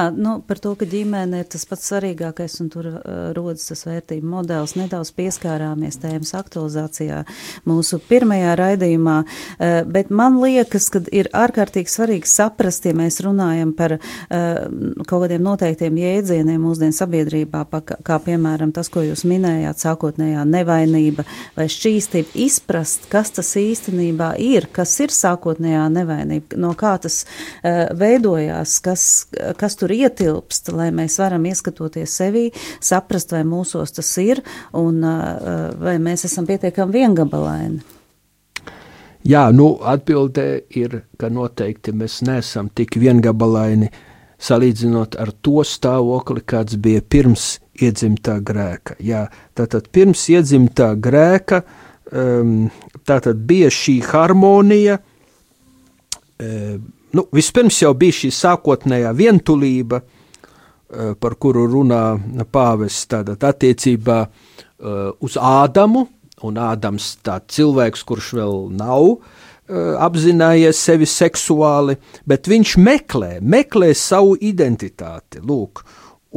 Jā, 0.00 0.08
nu, 0.16 0.38
par 0.46 0.56
to, 0.62 0.70
ka 0.78 0.86
ģimene 0.88 1.42
ir 1.42 1.48
tas 1.50 1.66
pats 1.68 1.88
svarīgākais 1.90 2.54
un 2.62 2.68
tur 2.72 2.86
uh, 2.88 3.00
rodas 3.36 3.66
tas 3.68 3.82
vērtību 3.84 4.28
modelis. 4.32 4.72
Nedaudz 4.78 5.10
pieskārāmies 5.16 5.98
tēmas 6.00 6.30
aktualizācijā 6.38 7.18
mūsu 7.68 7.98
pirmajā 8.08 8.54
raidījumā, 8.60 9.16
uh, 9.24 9.74
bet 9.90 10.12
man 10.14 10.38
liekas, 10.40 10.88
ka 10.94 11.02
ir 11.12 11.28
ārkārtīgi 11.36 11.92
svarīgi 11.92 12.30
saprast, 12.30 12.86
ja 12.88 12.94
mēs 12.96 13.20
runājam 13.26 13.74
par 13.76 13.96
uh, 13.98 14.04
kaut 15.02 15.26
kādiem 15.26 15.44
noteiktiem 15.44 15.98
jēdzieniem 16.00 16.64
mūsdienu 16.64 16.96
sabiedrībā, 16.96 17.66
pa, 17.68 17.82
kā 17.84 18.20
piemēram 18.24 18.72
tas, 18.76 18.88
ko 18.92 19.04
jūs 19.04 19.26
minējāt, 19.28 19.82
sākotnējā 19.84 20.46
nevainība 20.48 21.26
vai 21.58 21.68
šķīstība, 21.72 22.32
izprast, 22.46 23.10
kas 23.12 23.34
tas 23.36 23.52
īstenībā 23.60 24.32
ir, 24.40 24.70
kas 24.72 24.96
ir 25.04 25.12
sākotnējā 25.12 25.84
nevainība, 25.98 26.62
no 26.62 26.72
kā 26.78 26.96
tas 27.02 27.24
uh, 27.26 27.90
veidojās, 28.00 28.78
kas, 28.86 29.08
kas 29.60 29.70
kas 29.70 29.78
tur 29.90 29.96
ietilpst, 29.98 30.70
lai 30.72 30.90
mēs 30.94 31.18
varam 31.18 31.46
ieskatoties 31.50 32.14
sevī, 32.20 32.50
saprast, 32.80 33.32
vai 33.34 33.42
mūsos 33.44 33.96
tas 33.96 34.10
ir 34.22 34.42
un 34.72 35.02
vai 35.80 35.96
mēs 35.98 36.24
esam 36.28 36.46
pietiekami 36.46 36.92
viengabalaini. 36.92 37.80
Jā, 39.26 39.50
nu, 39.52 39.74
atbildē 39.84 40.46
ir, 40.80 41.02
ka 41.20 41.28
noteikti 41.28 41.92
mēs 41.92 42.22
neesam 42.24 42.70
tik 42.72 42.96
viengabalaini, 42.96 43.90
salīdzinot 44.40 45.18
ar 45.20 45.34
to 45.44 45.60
stāvokli, 45.66 46.40
kāds 46.40 46.78
bija 46.80 47.02
pirms 47.02 47.58
iedzimtā 47.76 48.38
grēka. 48.40 48.96
Jā, 49.04 49.26
tātad 49.52 49.90
pirms 49.92 50.22
iedzimtā 50.32 50.94
grēka 50.96 51.60
um, 52.08 52.70
tātad 53.04 53.44
bija 53.44 53.68
šī 53.68 53.98
harmonija, 54.08 54.96
um, 56.40 56.88
nu, 57.16 57.26
vispirms 57.34 57.80
jau 57.82 57.92
bija 57.98 58.16
šī 58.20 58.30
sākotnējā 58.34 59.12
vientulība, 59.16 60.00
eh, 60.00 61.14
par 61.20 61.36
kuru 61.40 61.66
runā 61.70 62.04
pāvests 62.52 63.08
tātad 63.10 63.44
attiecībā 63.50 64.18
eh, 64.26 65.12
uz 65.20 65.36
Ādamu, 65.36 66.06
un 66.42 66.56
Ādams 66.56 67.16
tāds 67.22 67.56
cilvēks, 67.56 68.04
kurš 68.08 68.32
vēl 68.40 68.70
nav 68.76 69.08
eh, 69.12 69.94
apzinājies 70.06 70.78
sevi 70.78 71.08
seksuāli, 71.08 71.96
bet 72.26 72.48
viņš 72.48 72.76
meklē, 72.78 73.32
meklē 73.40 73.92
savu 73.94 74.36
identitāti, 74.40 75.42
lūk, 75.44 75.84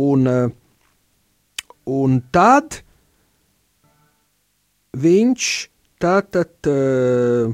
un, 0.03 0.27
un 1.85 2.19
tad 2.33 2.81
viņš 4.93 5.51
tātad 6.03 6.69
uh, 6.69 7.53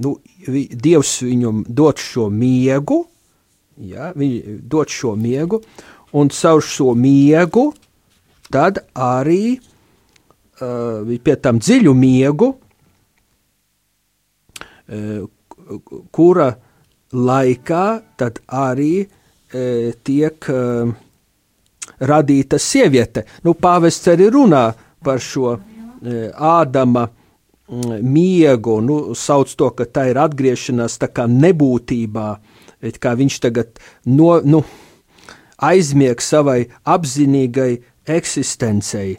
nu, 0.00 0.16
Dievs 0.46 1.20
viņam 1.24 1.64
dod 1.68 2.00
šo 2.00 2.28
miegu, 2.32 3.04
ja, 3.80 4.10
viņš 4.16 4.60
dod 4.70 4.88
šo 4.92 5.14
miegu, 5.20 5.60
un 6.16 6.28
caur 6.34 6.62
šo 6.64 6.94
miegu 6.98 7.70
tad 8.50 8.80
arī 8.98 9.58
uh, 9.60 11.18
pie 11.22 11.36
tam 11.38 11.60
dziļu 11.62 11.94
miegu, 11.94 12.48
uh, 14.88 15.22
kura 16.10 16.48
laikā 17.14 17.86
tad 18.18 18.42
arī 18.48 19.04
uh, 19.04 19.94
tiek 20.02 20.50
uh, 20.50 20.90
radīta 22.00 22.58
sieviete. 22.58 23.26
Nu, 23.44 23.54
pāvests 23.54 24.10
arī 24.10 24.30
runā 24.34 24.70
par 25.04 25.22
šo 25.22 25.54
uh, 25.54 25.62
Ādama 26.34 27.06
miegu, 27.70 28.80
nu, 28.82 29.14
sauc 29.14 29.52
to, 29.54 29.70
ka 29.76 29.86
tā 29.86 30.08
ir 30.10 30.18
atgriešanās 30.20 30.98
tā 31.00 31.10
kā 31.14 31.26
nebūtībā, 31.30 32.28
kā 32.98 33.14
viņš 33.18 33.40
tagad 33.44 33.80
no, 34.06 34.40
nu, 34.42 34.62
aizmieg 35.60 36.22
savai 36.24 36.64
apzinīgai 36.88 37.72
eksistencei. 38.10 39.18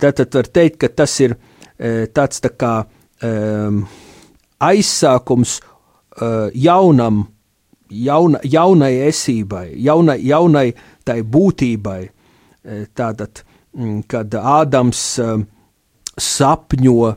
Tātad 0.00 0.34
var 0.34 0.48
teikt, 0.48 0.80
ka 0.82 0.88
tas 0.88 1.14
ir 1.20 1.36
e, 1.36 2.08
tāds 2.08 2.40
tā 2.42 2.50
kā 2.56 2.72
um, 3.22 3.82
aizsākums 4.62 5.58
uh, 5.60 6.48
jaunam, 6.54 7.26
jauna, 7.90 8.40
jaunai 8.44 8.92
esībai, 9.08 9.66
jaunai, 9.76 10.18
jaunai 10.24 10.68
tai 11.04 11.20
būtībai. 11.22 12.00
Tātad, 12.94 13.40
kad 14.06 14.34
Ādams 14.38 15.00
sapņo 16.22 17.08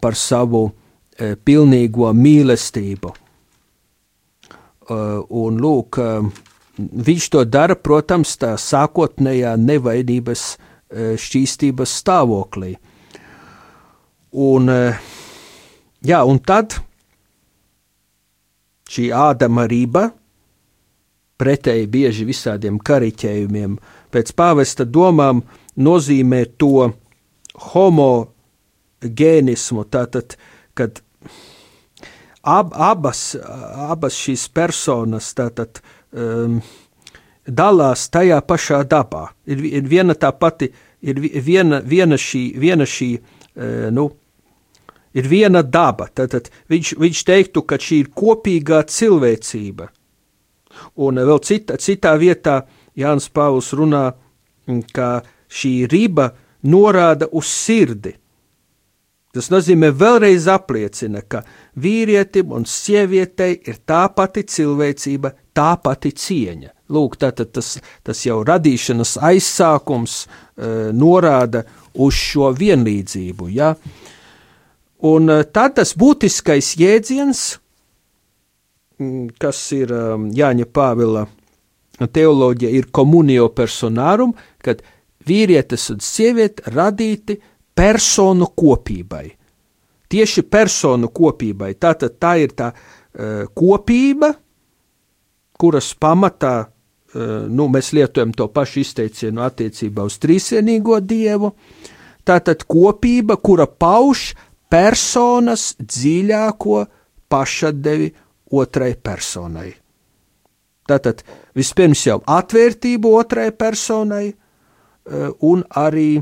par 0.00 0.16
savu 0.18 0.64
eh, 0.66 1.34
pilnīgo 1.36 2.10
mīlestību. 2.16 3.12
Eh, 4.90 5.18
un 5.42 5.60
lūk, 5.62 5.98
viņš 6.78 7.28
to 7.34 7.44
dara, 7.46 7.76
protams, 7.78 8.36
tā 8.40 8.56
sākotnējā 8.58 9.56
nevainības 9.60 10.46
šķīstības 10.92 11.92
stāvoklī. 12.02 12.74
Un, 14.44 14.68
jā, 16.04 16.18
un 16.28 16.40
tad 16.44 16.74
šī 18.92 19.08
ādama 19.16 19.64
rība, 19.70 20.10
pretēji 21.40 21.88
bieži 21.90 22.26
visādiem 22.28 22.76
kariķējumiem, 22.82 23.78
pēc 24.12 24.34
pāvesta 24.36 24.84
domām 24.84 25.42
nozīmē 25.80 26.44
to 26.60 26.90
homo 27.72 28.31
gēnismu, 29.02 29.84
tātad, 29.90 30.36
kad 30.78 31.02
ab, 32.42 32.72
abas, 32.74 33.34
abas 33.90 34.16
šīs 34.18 34.48
personas 34.54 35.32
tātad, 35.38 35.82
um, 36.12 36.60
dalās 37.46 38.08
tajā 38.12 38.40
pašā 38.46 38.82
dabā. 38.88 39.28
Ir, 39.46 39.64
ir 39.80 39.86
viena 39.88 40.14
tā 40.14 40.32
pati, 40.32 40.70
ir 41.02 41.20
viena, 41.20 41.80
viena 41.84 42.18
šī, 42.18 42.44
viena 42.58 42.86
šī 42.88 43.12
uh, 43.18 43.88
nu, 43.94 44.08
ir 45.14 45.28
viena 45.28 45.62
daba. 45.62 46.08
Tātad 46.08 46.50
viņš, 46.72 46.94
viņš 47.00 47.24
teiktu, 47.28 47.64
ka 47.66 47.78
šī 47.80 48.02
ir 48.04 48.12
kopīgā 48.16 48.82
cilvēcība. 48.88 49.90
Un 51.04 51.20
vēl 51.20 51.40
cita, 51.44 51.76
citā 51.76 52.14
vietā 52.20 52.62
Jānis 52.96 53.28
Pāvils 53.32 53.72
runā, 53.76 54.06
ka 54.92 55.22
šī 55.52 55.72
riba 55.90 56.32
norāda 56.64 57.28
uz 57.32 57.50
sirdi. 57.50 58.14
Tas 59.32 59.48
nozīmē 59.48 59.88
vēlreiz 59.96 60.44
apliecina, 60.52 61.22
ka 61.24 61.40
vīrietim 61.80 62.50
un 62.52 62.66
sievietei 62.68 63.54
ir 63.64 63.78
tā 63.88 64.04
pati 64.12 64.44
cilvēcība, 64.44 65.30
tā 65.56 65.70
pati 65.80 66.12
cieņa. 66.12 66.72
Lūk, 66.92 67.16
tātad 67.16 67.48
tas, 67.56 67.78
tas 68.04 68.20
jau 68.26 68.42
radīšanas 68.44 69.14
aizsākums 69.24 70.16
uh, 70.26 70.90
norāda 70.92 71.64
uz 71.96 72.18
šo 72.18 72.50
vienlīdzību. 72.58 73.48
Ja? 73.56 73.72
Un 75.08 75.32
uh, 75.32 75.46
tad 75.48 75.78
tas 75.78 75.94
būtiskais 75.96 76.74
jēdziens, 76.76 77.46
mm, 79.00 79.30
kas 79.40 79.62
ir 79.72 79.94
um, 79.96 80.26
Jāņa 80.36 80.68
Pāvila 80.68 81.24
teoloģija, 82.02 82.68
ir 82.68 82.90
komunio 82.92 83.48
personārum, 83.56 84.36
kad 84.60 84.84
vīrietis 85.24 85.88
un 85.94 86.04
sieviete 86.04 86.68
radīti 86.74 87.38
personu 87.74 88.48
kopībai. 88.56 89.26
Tieši 90.12 90.44
personu 90.44 91.08
kopībai. 91.08 91.72
Tātad 91.80 92.18
tā 92.20 92.36
ir 92.42 92.52
tā 92.56 92.72
uh, 92.72 93.44
kopība, 93.56 94.32
kuras 95.58 95.92
pamatā 95.96 96.54
uh, 96.66 97.48
nu, 97.48 97.68
mēs 97.72 97.92
lietojam 97.96 98.34
to 98.36 98.48
pašu 98.52 98.82
izteicienu 98.82 99.44
attiecībā 99.46 100.04
uz 100.04 100.18
trīsvienīgo 100.22 101.00
dievu. 101.00 101.54
Tātad 102.28 102.66
kopība, 102.68 103.38
kura 103.40 103.66
pauž 103.66 104.32
personas 104.70 105.72
dziļāko 105.80 106.84
pašatdevi 107.32 108.12
otrai 108.52 108.92
personai. 109.00 109.72
Tātad 110.88 111.22
vispirms 111.56 112.04
jau 112.04 112.20
atvērtību 112.28 113.16
otrai 113.16 113.48
personai, 113.56 114.28
uh, 114.28 115.32
un 115.40 115.64
arī 115.72 116.20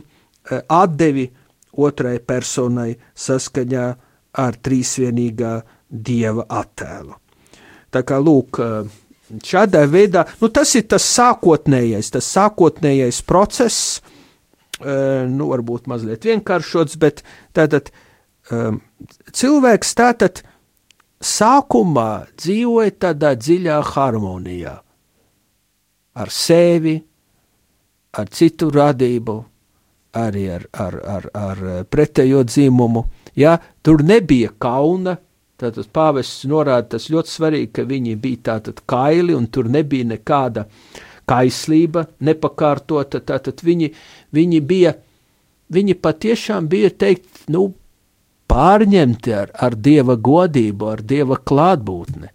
atdevi 0.50 1.28
otrai 1.78 2.18
personai 2.18 2.94
saskaņā 3.14 3.86
ar 4.40 4.58
trīsvienīgā 4.62 5.54
dieva 5.90 6.46
attēlu. 6.60 7.16
Tā 7.90 8.02
kā 8.06 8.20
lūk, 8.22 8.60
šādā 9.42 9.84
veidā, 9.90 10.24
nu 10.40 10.50
tas 10.54 10.74
ir 10.78 10.86
tas 10.90 11.06
sākotnējais, 11.16 12.12
tas 12.14 12.28
sākotnējais 12.36 13.22
process, 13.26 13.98
nu 14.80 15.50
varbūt 15.50 15.90
mazliet 15.90 16.24
vienkāršots, 16.26 16.96
bet 17.00 17.24
tātad 17.56 17.90
cilvēks 18.50 19.94
tātad 19.98 20.42
sākumā 21.20 22.10
dzīvoja 22.40 22.94
tādā 23.06 23.34
dziļā 23.36 23.80
harmonijā 23.92 24.78
ar 26.20 26.32
sevi, 26.32 26.96
ar 28.16 28.30
citu 28.34 28.70
radību, 28.74 29.36
arī 30.16 30.46
ar, 30.50 30.66
ar, 30.72 30.96
ar, 31.16 31.28
ar 31.34 31.64
eh, 31.64 31.82
pretējo 31.84 32.44
dzīmumu. 32.46 33.04
Ja, 33.38 33.58
tur 33.82 34.04
nebija 34.06 34.52
kauna. 34.58 35.18
Tātad 35.60 35.90
pāvests 35.92 36.46
norāda, 36.48 36.94
tas 36.94 37.10
ļoti 37.12 37.28
svarīgi, 37.28 37.68
ka 37.76 37.82
viņi 37.84 38.14
bija 38.16 38.44
tātad 38.48 38.78
kaili 38.88 39.34
un 39.36 39.44
tur 39.52 39.68
nebija 39.68 40.06
nekāda 40.08 40.64
kaislība 41.28 42.06
nepakārtota, 42.24 43.20
tātad 43.20 43.60
viņi, 43.62 43.90
viņi 44.32 44.60
bija, 44.64 44.94
viņi 45.68 45.98
patiešām 46.00 46.64
bija 46.72 46.88
teikt, 46.96 47.44
nu, 47.52 47.66
pārņemti 48.50 49.36
ar, 49.36 49.52
ar 49.52 49.76
Dieva 49.76 50.16
godību, 50.16 50.88
ar 50.94 51.04
Dieva 51.04 51.36
klātbūtni 51.36 52.32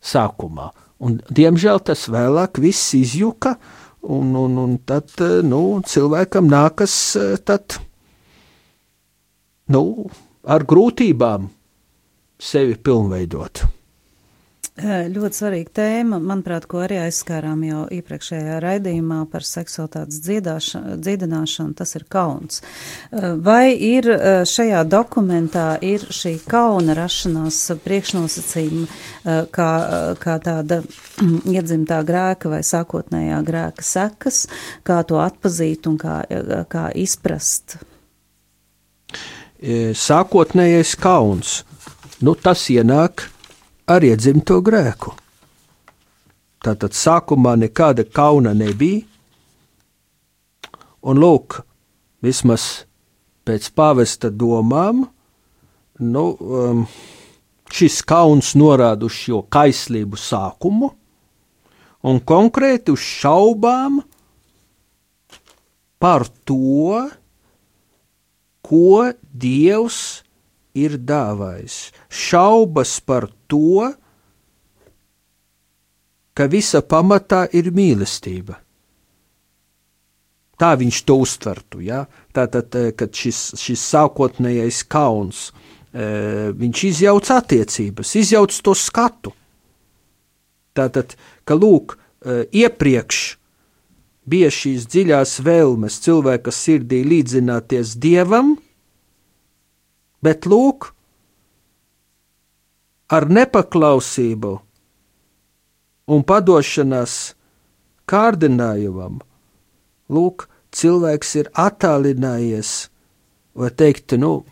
sākumā. 0.00 0.70
Un, 1.04 1.20
diemžēl 1.28 1.82
tas 1.84 2.06
vēlāk 2.08 2.56
viss 2.62 2.94
izjuka, 2.96 3.58
un, 4.12 4.34
un, 4.38 4.58
un 4.62 4.76
tad 4.86 5.12
nu, 5.46 5.80
cilvēkam 5.86 6.48
nākas 6.50 6.94
tad, 7.46 7.78
nu, 9.72 9.82
ar 10.46 10.66
grūtībām 10.68 11.48
sevi 12.38 12.76
pilnveidot. 12.78 13.64
Ļoti 14.76 15.38
svarīga 15.38 15.70
tēma, 15.78 16.18
manuprāt, 16.20 16.66
ko 16.68 16.82
arī 16.84 16.98
aizskārām 17.00 17.62
jau 17.64 17.86
iepriekšējā 17.96 18.58
raidījumā 18.60 19.22
par 19.32 19.44
seksualitātes 19.48 20.18
dziedināšanu, 21.00 21.72
tas 21.78 21.96
ir 21.96 22.02
kauns. 22.12 22.60
Vai 23.40 23.72
ir 23.72 24.04
šajā 24.44 24.82
dokumentā 24.84 25.78
ir 25.80 26.04
šī 26.12 26.34
kauna 26.44 26.92
rašanās 26.98 27.60
priekšnosacījuma 27.86 29.38
kā, 29.56 29.70
kā 30.20 30.34
tāda 30.44 30.82
iedzimtā 31.56 32.02
grēka 32.04 32.52
vai 32.52 32.60
sākotnējā 32.60 33.38
grēka 33.48 33.84
sekas, 33.86 34.42
kā 34.84 34.98
to 35.08 35.22
atpazīt 35.24 35.88
un 35.88 35.96
kā, 36.02 36.18
kā 36.68 36.90
izprast? 36.92 37.78
Sākotnējais 39.96 40.92
kauns, 41.00 41.62
nu 42.20 42.36
tas 42.36 42.66
ienāk 42.76 43.24
ar 43.86 44.02
iedzimto 44.02 44.58
grēku. 44.66 45.12
Tātad 46.66 46.96
sākumā 46.98 47.54
nekāda 47.60 48.02
kauna 48.10 48.50
nebija, 48.56 49.04
un 51.06 51.20
lūk, 51.22 51.60
vismaz 52.26 52.86
pēc 53.46 53.68
pāvesta 53.78 54.32
domām, 54.34 55.04
nu, 56.02 56.24
um, 56.34 56.82
šis 57.70 58.00
kauns 58.06 58.54
norāda 58.58 59.06
uz 59.06 59.14
šo 59.14 59.44
kaislību 59.52 60.18
sākumu, 60.18 60.90
un 62.06 62.18
konkrēti 62.26 62.94
uz 62.94 63.06
šaubām 63.06 64.00
par 66.02 66.26
to, 66.44 67.06
ko 68.66 69.12
Dievs 69.30 70.00
ir 70.74 70.98
dāvājis. 70.98 71.92
Šaubas 72.10 72.98
par 73.06 73.28
to, 73.48 73.92
ka 76.36 76.46
visa 76.52 76.82
pamatā 76.84 77.46
ir 77.56 77.72
mīlestība. 77.72 78.58
Tā 80.56 80.72
viņš 80.80 81.00
to 81.04 81.18
uztvertu. 81.20 81.80
Ja? 81.84 82.06
Tātad, 82.32 82.74
eh, 82.74 82.92
kad 82.96 83.12
šis, 83.12 83.54
šis 83.60 83.82
sākotnējais 83.92 84.82
kauns, 84.88 85.52
e, 85.92 86.52
viņš 86.52 86.84
izjauc 86.84 87.30
attiecības, 87.30 88.14
izjauc 88.16 88.52
to 88.62 88.74
skatu. 88.74 89.32
Tātad, 90.76 91.16
ka 91.44 91.54
lūk, 91.54 91.96
e, 91.96 92.44
iepriekš 92.52 93.36
bija 94.26 94.50
šīs 94.50 94.86
dziļās 94.90 95.40
vēlmes 95.40 96.00
cilvēka 96.04 96.52
sirdī 96.52 97.04
līdzināties 97.06 97.96
dievam, 97.96 98.56
bet 100.22 100.44
lūk, 100.44 100.92
ar 103.12 103.28
nepaklausību 103.30 104.52
un 106.06 106.22
padošanās 106.26 107.14
kārdinājumam, 108.06 109.20
lūk, 110.12 110.46
cilvēks 110.76 111.32
ir 111.40 111.48
attālinājies, 111.58 112.74
vai 113.56 113.70
teikt, 113.74 114.14
nu, 114.20 114.44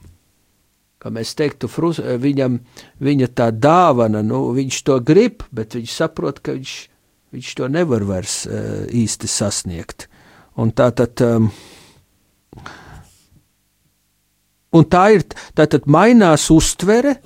kā 1.03 1.13
mēs 1.15 1.35
teiktu, 1.39 1.69
frus, 1.71 2.01
viņam, 2.01 2.59
viņa 3.05 3.29
tā 3.37 3.51
dāvana, 3.53 4.25
nu, 4.25 4.47
viņš 4.57 4.81
to 4.89 4.99
grib, 5.05 5.45
bet 5.55 5.77
viņš 5.77 5.95
saprot, 5.95 6.41
ka 6.41 6.57
viņš, 6.57 6.75
viņš 7.35 7.53
to 7.61 7.69
nevar 7.71 8.07
vairs 8.09 8.43
uh, 8.49 8.83
īsti 8.89 9.31
sasniegt. 9.31 10.09
Un 10.59 10.71
tā 10.73 10.89
tad, 10.97 11.21
um, 11.27 11.51
un 14.75 14.89
tā 14.91 15.05
ir, 15.19 15.27
tā 15.55 15.67
tad 15.71 15.87
mainās 15.91 16.49
uztvere, 16.55 17.19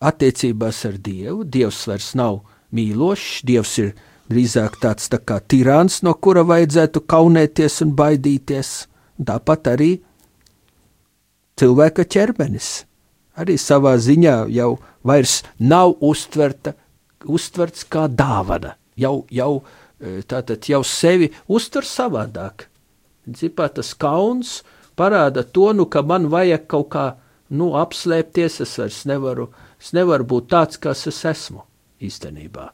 attiecībās 0.00 0.84
ar 0.88 0.98
Dievu. 0.98 1.44
Dievs 1.44 1.84
vairs 1.90 2.12
nav 2.18 2.42
mīlošs, 2.74 3.44
Dievs 3.48 3.76
ir 3.82 3.94
drīzāk 4.28 4.80
tāds 4.82 5.08
tā 5.10 5.20
kā 5.24 5.38
tirāns, 5.40 6.02
no 6.02 6.14
kura 6.14 6.44
vajadzētu 6.46 7.04
kaunēties 7.08 7.80
un 7.86 7.94
baidīties. 7.98 8.74
Tāpat 9.18 9.72
arī 9.72 9.92
cilvēka 11.58 12.04
ķermenis 12.06 12.68
arī 13.38 13.56
savā 13.60 13.94
ziņā 14.02 14.36
jau 14.54 14.72
vairs 15.06 15.42
nav 15.58 15.94
uztverta, 16.04 16.74
uztverts 17.26 17.86
kā 17.90 18.06
dāvana. 18.10 18.74
Jau, 18.98 19.22
jau, 19.30 19.62
e, 20.00 20.20
tātad 20.26 20.66
jau 20.70 20.82
sevi 20.86 21.30
uztver 21.46 21.86
savādāk. 21.86 22.66
Cipā 23.28 23.68
tas 23.74 23.92
kauns 23.94 24.62
parāda 24.98 25.44
to, 25.44 25.70
nu, 25.76 25.86
ka 25.86 26.02
man 26.02 26.26
vajag 26.32 26.66
kaut 26.66 26.88
kā 26.94 27.06
nu, 27.50 27.72
apslēpties, 27.80 28.60
es 28.64 28.76
vairs 28.80 29.04
nevaru 29.08 29.48
Es 29.78 29.94
nevaru 29.94 30.26
būt 30.26 30.50
tāds, 30.50 30.78
kas 30.82 31.06
es 31.06 31.22
esmu 31.26 31.62
īstenībā. 32.02 32.66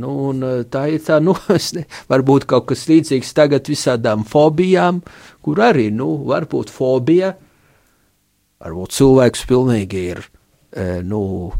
Nu, 0.00 0.12
un, 0.30 0.40
eh, 0.42 0.62
tā 0.64 0.86
ir 0.88 1.02
tā, 1.04 1.18
nu, 1.20 1.34
ne, 1.76 1.84
varbūt 2.08 2.46
kaut 2.48 2.70
kas 2.70 2.86
līdzīgs 2.88 3.34
tagad 3.36 3.68
visādām 3.68 4.24
fobijām, 4.24 5.02
kur 5.44 5.60
arī, 5.60 5.90
nu, 5.92 6.14
var 6.28 6.48
būt 6.48 6.72
fobija. 6.72 7.34
Varbūt 8.62 8.94
cilvēks 8.96 9.42
pilnīgi 9.50 10.00
ir, 10.14 10.22
e, 10.70 11.02
nu, 11.02 11.50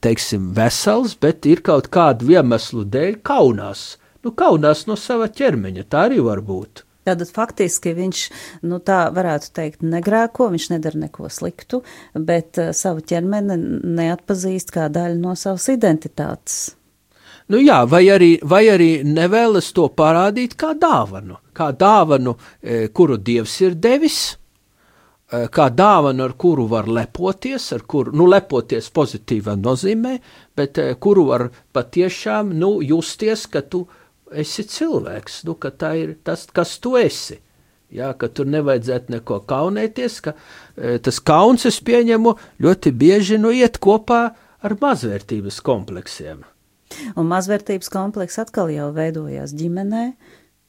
teiksim, 0.00 0.48
vesels, 0.56 1.12
bet 1.20 1.44
ir 1.46 1.60
kaut 1.62 1.90
kādu 1.92 2.32
iemeslu 2.32 2.86
dēļ 2.88 3.18
kaunās. 3.22 3.98
Nu, 4.24 4.32
kaunās 4.32 4.86
no 4.88 4.96
sava 4.96 5.28
ķermeņa, 5.28 5.84
tā 5.84 6.06
arī 6.08 6.22
var 6.24 6.40
būt. 6.40 6.86
Tātad 7.04 7.28
faktiski 7.34 7.92
viņš, 7.96 8.22
nu 8.68 8.78
tā 8.80 9.02
varētu 9.14 9.50
teikt, 9.56 9.82
negrēko, 9.84 10.48
viņš 10.54 10.70
nedara 10.72 11.02
neko 11.04 11.28
sliktu, 11.32 11.82
bet 12.16 12.60
uh, 12.62 12.72
savu 12.76 13.04
ķermeni 13.04 13.58
neatpazīst 13.98 14.72
kā 14.74 14.88
daļu 14.92 15.20
no 15.20 15.36
savas 15.38 15.68
identitātes. 15.74 16.62
Nu 17.52 17.60
jā, 17.60 17.82
vai 17.84 18.06
arī, 18.08 18.30
vai 18.40 18.62
arī 18.72 18.88
nevēlas 19.04 19.68
to 19.76 19.90
parādīt 19.92 20.54
kā 20.56 20.72
dāvanu, 20.80 21.36
kā 21.52 21.74
dāvanu, 21.76 22.38
e, 22.62 22.86
kuru 22.88 23.18
Dievs 23.20 23.58
ir 23.60 23.74
devis, 23.76 24.20
e, 24.32 25.42
kā 25.52 25.66
dāvanu, 25.68 26.24
ar 26.24 26.32
kuru 26.40 26.64
var 26.70 26.88
lepoties, 26.88 27.66
ar 27.76 27.84
kuru, 27.84 28.14
nu, 28.16 28.24
lepoties 28.32 28.88
pozitīvā 28.96 29.58
nozīmē, 29.60 30.14
bet 30.56 30.80
kuru 31.04 31.26
var 31.28 31.50
patiešām, 31.76 32.54
nu, 32.56 32.78
justies, 32.80 33.44
ka 33.44 33.60
tu 33.60 33.84
esi 33.84 34.03
esi 34.40 34.64
cilvēks, 34.68 35.42
nu, 35.48 35.56
ka 35.60 35.70
tā 35.70 35.94
ir 36.00 36.14
tas, 36.26 36.46
kas 36.52 36.78
tu 36.82 36.96
esi. 37.00 37.40
Jā, 37.94 38.10
ka 38.18 38.26
tur 38.32 38.48
nevajadzētu 38.50 39.12
neko 39.14 39.42
kaunēties, 39.46 40.16
ka 40.24 40.32
e, 40.34 40.96
tas 41.04 41.20
kauns, 41.22 41.66
es 41.68 41.78
pieņemu, 41.84 42.32
ļoti 42.64 42.90
bieži 42.90 43.38
nu 43.38 43.52
iet 43.54 43.78
kopā 43.82 44.22
ar 44.64 44.74
mazvērtības 44.80 45.60
kompleksiem. 45.62 46.42
Un 47.14 47.28
mazvērtības 47.30 47.90
kompleks 47.92 48.40
atkal 48.42 48.72
jau 48.74 48.88
veidojās 48.96 49.54
ģimenē, 49.54 50.04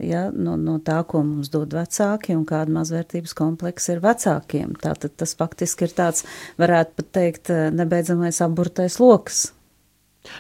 ja, 0.06 0.28
no, 0.30 0.54
no 0.60 0.78
tā, 0.86 1.00
ko 1.08 1.24
mums 1.26 1.50
dod 1.54 1.74
vecāki, 1.74 2.36
un 2.38 2.46
kāda 2.50 2.74
mazvērtības 2.76 3.34
kompleksa 3.38 3.96
ir 3.96 4.06
vecākiem. 4.06 4.76
Tātad 4.84 5.18
tas 5.18 5.34
faktiski 5.40 5.88
ir 5.88 5.98
tāds, 5.98 6.26
varētu 6.62 7.00
pat 7.00 7.12
teikt, 7.20 7.54
nebeidzamais 7.74 8.42
aburtais 8.46 9.00
lokus. 9.02 9.48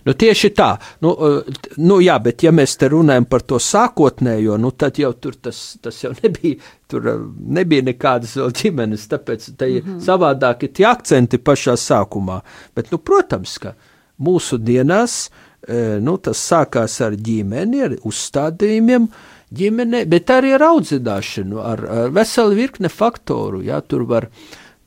Nu, 0.05 0.13
tieši 0.13 0.51
tā, 0.55 0.69
nu, 1.05 1.13
eh, 1.13 1.67
nu, 1.77 1.99
jā, 2.03 2.17
bet 2.23 2.43
ja 2.45 2.51
mēs 2.55 2.75
te 2.79 2.89
runājam 2.91 3.27
par 3.29 3.45
to 3.47 3.59
sākotnējo, 3.61 4.57
nu, 4.61 4.71
tad 4.71 4.99
jau 5.01 5.11
tur 5.19 5.37
tas, 5.41 5.61
tas 5.81 6.01
jau 6.03 6.13
nebija, 6.23 6.59
tur 6.91 7.09
eh, 7.11 7.23
nebija 7.59 7.85
nekādas 7.91 8.35
vēl 8.39 8.53
ģimenes, 8.61 9.07
tāpēc 9.11 9.49
te 9.57 9.69
mm 9.69 9.79
-hmm. 9.79 10.01
savādāki 10.05 10.71
tie 10.73 10.87
akcenti 10.89 11.37
pašā 11.37 11.77
sākumā. 11.79 12.41
Bet, 12.75 12.91
nu, 12.91 12.97
protams, 12.97 13.57
ka 13.57 13.75
mūsu 14.19 14.57
dienās, 14.57 15.29
eh, 15.67 15.97
nu, 16.01 16.17
tas 16.17 16.41
sākās 16.51 17.01
ar 17.01 17.15
ģimeni, 17.15 17.83
ar 17.83 17.97
uzstādījumiem, 18.03 19.07
ģimene, 19.55 20.05
bet 20.05 20.29
arī 20.29 20.53
ar 20.55 20.61
audzināšanu, 20.61 21.59
ar, 21.61 21.85
ar 21.85 22.09
veselu 22.09 22.55
virkne 22.55 22.89
faktoru, 22.89 23.61
jā, 23.63 23.81
tur 23.81 24.03
var, 24.03 24.29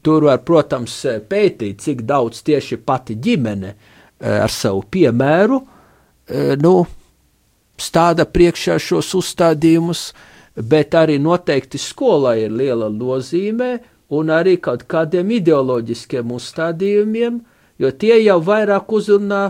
tur 0.03 0.25
var, 0.25 0.39
protams, 0.39 1.05
pētīt, 1.29 1.81
cik 1.81 2.03
daudz 2.03 2.43
tieši 2.43 2.77
pati 2.77 3.15
ģimene, 3.15 3.75
Eh, 3.75 3.98
ar 4.21 4.51
savu 4.51 4.83
piemēru 4.91 5.61
eh, 5.63 6.57
nu, 6.61 6.83
stāda 7.79 8.27
priekšā 8.27 8.79
šos 8.83 9.13
uzstādījumus, 9.21 10.03
bet 10.59 10.97
arī 10.99 11.19
noteikti 11.23 11.79
skolai 11.79 12.41
ir 12.47 12.55
liela 12.59 12.89
nozīme 12.91 13.77
un 14.11 14.33
arī 14.35 14.57
kaut 14.63 14.87
kādiem 14.91 15.31
ideoloģiskiem 15.39 16.33
uzstādījumiem, 16.35 17.39
jo 17.79 17.91
tie 17.95 18.17
jau 18.25 18.41
vairāk 18.43 18.91
uzrunā 18.91 19.43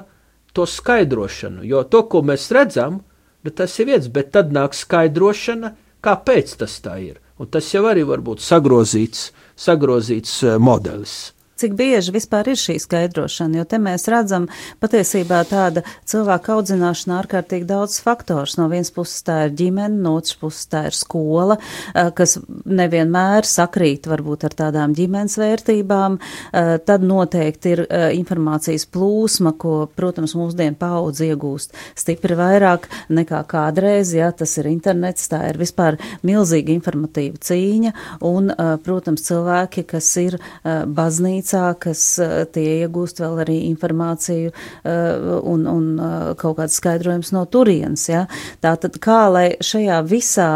to 0.52 0.66
skaidrošanu, 0.68 1.64
jo 1.64 1.84
to, 1.88 2.02
ko 2.10 2.20
mēs 2.26 2.50
redzam, 2.52 3.00
nu, 3.44 3.54
tas 3.54 3.78
ir 3.80 3.88
viens, 3.94 4.10
bet 4.12 4.34
tad 4.36 4.52
nāk 4.52 4.76
skaidrošana, 4.76 5.72
kāpēc 6.04 6.58
tas 6.60 6.76
tā 6.84 6.98
ir. 7.00 7.16
Un 7.38 7.46
tas 7.46 7.64
jau 7.70 7.84
arī 7.86 8.02
var 8.04 8.20
būt 8.26 8.42
sagrozīts, 8.42 9.30
sagrozīts 9.56 10.42
eh, 10.42 10.58
modelis 10.58 11.18
cik 11.58 11.74
bieži 11.78 12.14
vispār 12.14 12.52
ir 12.52 12.58
šī 12.58 12.78
skaidrošana, 12.82 13.58
jo 13.60 13.66
te 13.68 13.80
mēs 13.82 14.06
redzam 14.10 14.46
patiesībā 14.82 15.40
tāda 15.48 15.82
cilvēka 16.08 16.54
audzināšana 16.54 17.18
ārkārtīgi 17.18 17.66
daudz 17.68 17.98
faktors. 18.04 18.56
No 18.60 18.68
vienas 18.70 18.92
puses 18.94 19.24
tā 19.26 19.40
ir 19.48 19.54
ģimene, 19.58 19.98
no 20.04 20.14
otras 20.18 20.36
puses 20.38 20.68
tā 20.70 20.84
ir 20.88 20.96
skola, 20.96 21.58
eh, 21.94 22.10
kas 22.14 22.38
nevienmēr 22.64 23.48
sakrīt 23.48 24.06
varbūt 24.10 24.46
ar 24.48 24.56
tādām 24.62 24.94
ģimenes 24.96 25.38
vērtībām. 25.40 26.18
Eh, 26.18 26.78
tad 26.78 27.02
noteikti 27.02 27.74
ir 27.74 27.84
eh, 27.88 28.08
informācijas 28.18 28.86
plūsma, 28.86 29.54
ko, 29.58 29.88
protams, 29.96 30.36
mūsdienu 30.38 30.78
paudze 30.78 31.26
iegūst 31.26 31.74
stipri 31.98 32.38
vairāk 32.38 32.86
nekā 33.10 33.42
kādreiz, 33.50 34.14
ja 34.14 34.30
tas 34.32 34.56
ir 34.58 34.70
internets, 34.70 35.28
tā 35.28 35.42
ir 35.50 35.58
vispār 35.58 35.98
milzīga 36.22 36.72
informatīva 36.74 37.38
cīņa, 37.42 37.92
un, 38.26 38.52
protams, 38.84 39.24
cilvēki, 39.26 39.84
kas 39.88 40.08
ir 40.20 40.38
baznīca, 40.64 41.47
baznīcā, 41.48 41.78
kas 41.80 42.18
eh, 42.18 42.46
tie 42.52 42.84
iegūst 42.84 43.20
vēl 43.20 43.42
arī 43.42 43.68
informāciju 43.68 44.50
eh, 44.50 45.40
un, 45.42 45.66
un 45.66 45.98
eh, 45.98 46.34
kaut 46.36 46.58
kāds 46.58 46.76
skaidrojums 46.76 47.32
no 47.32 47.44
turienes. 47.46 48.08
Ja? 48.08 48.26
Tātad 48.60 48.98
kā 49.00 49.28
lai 49.30 49.56
šajā 49.60 50.02
visā 50.06 50.48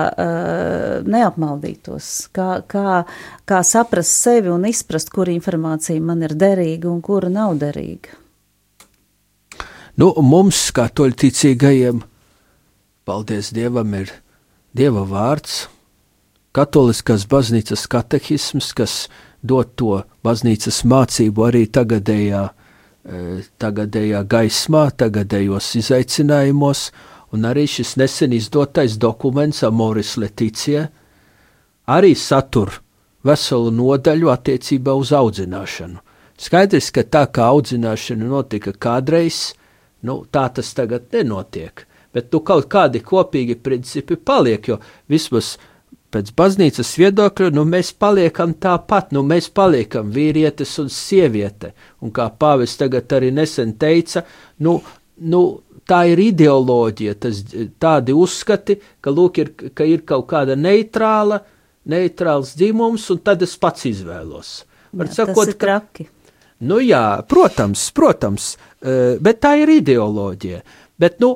neapmaldītos, 1.05 2.29
kā, 2.33 2.63
kā, 2.67 3.05
kā 3.45 3.63
saprast 3.63 4.23
sevi 4.23 4.51
un 4.51 4.65
izprast, 4.67 5.11
kur 5.11 5.29
informācija 5.29 6.01
man 6.01 6.23
ir 6.23 6.35
derīga 6.35 6.91
un 6.91 7.01
kura 7.03 7.29
nav 7.29 7.57
derīga. 7.59 8.19
Nu, 9.97 10.13
mums, 10.23 10.71
kā 10.73 10.89
toļticīgajiem, 10.89 12.01
paldies 13.05 13.53
Dievam, 13.53 13.93
ir 13.95 14.13
Dieva 14.73 15.05
vārds, 15.05 15.67
katoliskās 16.57 17.27
baznīcas 17.29 17.85
katehisms, 17.93 18.73
kas 18.73 18.97
dot 19.43 19.75
to 19.77 20.03
baznīcas 20.25 20.83
mācību 20.89 21.47
arī 21.49 21.67
tagadējā, 21.75 22.43
e, 23.05 23.23
tagadējā 23.59 24.23
gaismā, 24.31 24.87
tagadējos 24.97 25.75
izaicinājumos, 25.83 26.91
un 27.33 27.49
arī 27.49 27.67
šis 27.67 27.97
nesen 28.01 28.35
izdotais 28.37 28.99
dokuments 29.01 29.63
Amoris 29.67 30.17
Leticija 30.21 30.89
arī 31.91 32.15
satur 32.15 32.79
veselu 33.27 33.71
nodaļu 33.75 34.31
attiecībā 34.31 34.95
uz 34.99 35.13
audzināšanu. 35.17 35.99
Skaidrs, 36.43 36.91
ka 36.91 37.05
tā 37.07 37.27
kā 37.31 37.47
audzināšana 37.53 38.27
notika 38.27 38.73
kādreiz, 38.73 39.53
nu, 40.03 40.25
tā 40.31 40.49
tas 40.55 40.73
tagad 40.75 41.13
nenotiek, 41.15 41.85
bet 42.15 42.33
nu, 42.33 42.41
kaut 42.43 42.67
kādi 42.71 43.03
kopīgi 43.05 43.59
principi 43.63 44.17
paliek, 44.19 44.67
jo 44.69 44.81
vismaz 45.11 45.55
uh, 45.55 45.72
pēc 46.13 46.33
baznīcas 46.37 46.93
viedokļa, 47.01 47.51
nu 47.57 47.65
mēs 47.69 47.93
paliekam 47.99 48.55
tāpat, 48.61 49.13
nu 49.17 49.25
mēs 49.27 49.49
paliekam 49.55 50.13
vīrietis 50.15 50.77
un 50.83 50.91
sieviete. 50.93 51.73
Un 52.05 52.13
kā 52.15 52.29
pāvis 52.39 52.77
tagad 52.81 53.13
arī 53.17 53.33
nesen 53.35 53.75
teica, 53.81 54.25
nu, 54.65 54.79
nu 55.25 55.43
tā 55.89 56.03
ir 56.13 56.23
ideoloģija, 56.23 57.17
tas 57.23 57.43
tādi 57.83 58.15
uzskati, 58.17 58.79
ka, 59.03 59.13
lūk, 59.15 59.43
ir, 59.43 59.53
ka 59.77 59.87
ir 59.89 60.05
kaut 60.09 60.29
kāda 60.31 60.57
neitrāla, 60.59 61.43
neitrāls 61.93 62.55
dzimums, 62.59 63.09
un 63.13 63.23
tad 63.25 63.43
es 63.43 63.57
pats 63.61 63.89
izvēlos. 63.91 64.53
Var 64.93 65.09
jā, 65.09 65.17
sakot, 65.23 65.47
tas 65.47 65.55
ir 65.55 65.59
traki. 65.61 66.07
Ka, 66.07 66.37
nu 66.69 66.79
jā, 66.85 67.07
protams, 67.29 67.89
protams, 67.97 68.53
eh, 68.83 69.17
bet 69.21 69.41
tā 69.43 69.57
ir 69.63 69.73
ideoloģija. 69.81 70.63
Bet, 71.03 71.19
nu, 71.25 71.35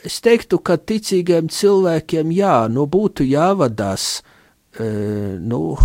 es 0.00 0.20
teiktu, 0.24 0.58
ka 0.64 0.78
ticīgiem 0.80 1.50
cilvēkiem 1.52 2.32
jā, 2.32 2.56
nu, 2.72 2.86
būtu 2.88 3.26
jāvadās 3.28 4.22
e, 4.80 4.86
nu, 5.40 5.76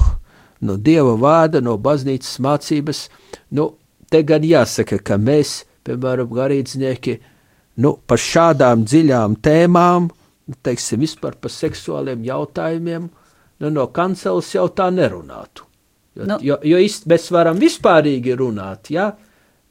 no 0.63 0.77
dieva 0.77 1.15
vārda, 1.19 1.61
no 1.63 1.75
baznīcas 1.81 2.37
mācības. 2.43 3.07
Nu, 3.57 3.73
te 4.11 4.23
gan 4.27 4.45
jāsaka, 4.47 5.01
ka 5.03 5.19
mēs, 5.19 5.59
piemēram, 5.87 6.31
garīdznieki, 6.33 7.17
nu, 7.83 7.97
par 8.07 8.21
šādām 8.21 8.85
dziļām 8.87 9.37
tēmām, 9.43 10.09
teiksim, 10.63 11.03
vispār 11.03 11.35
par 11.41 11.51
seksuāliem 11.51 12.23
jautājumiem, 12.27 13.09
nu, 13.59 13.71
no 13.73 13.87
kanceles 13.91 14.53
jau 14.55 14.69
tā 14.71 14.87
nerunātu. 14.93 15.67
Jo, 16.17 16.25
nu. 16.25 16.37
jo, 16.41 16.55
jo 16.65 16.77
īsti 16.81 17.11
mēs 17.11 17.27
varam 17.33 17.59
vispārīgi 17.61 18.37
runāt, 18.39 18.89
ja? 18.95 19.11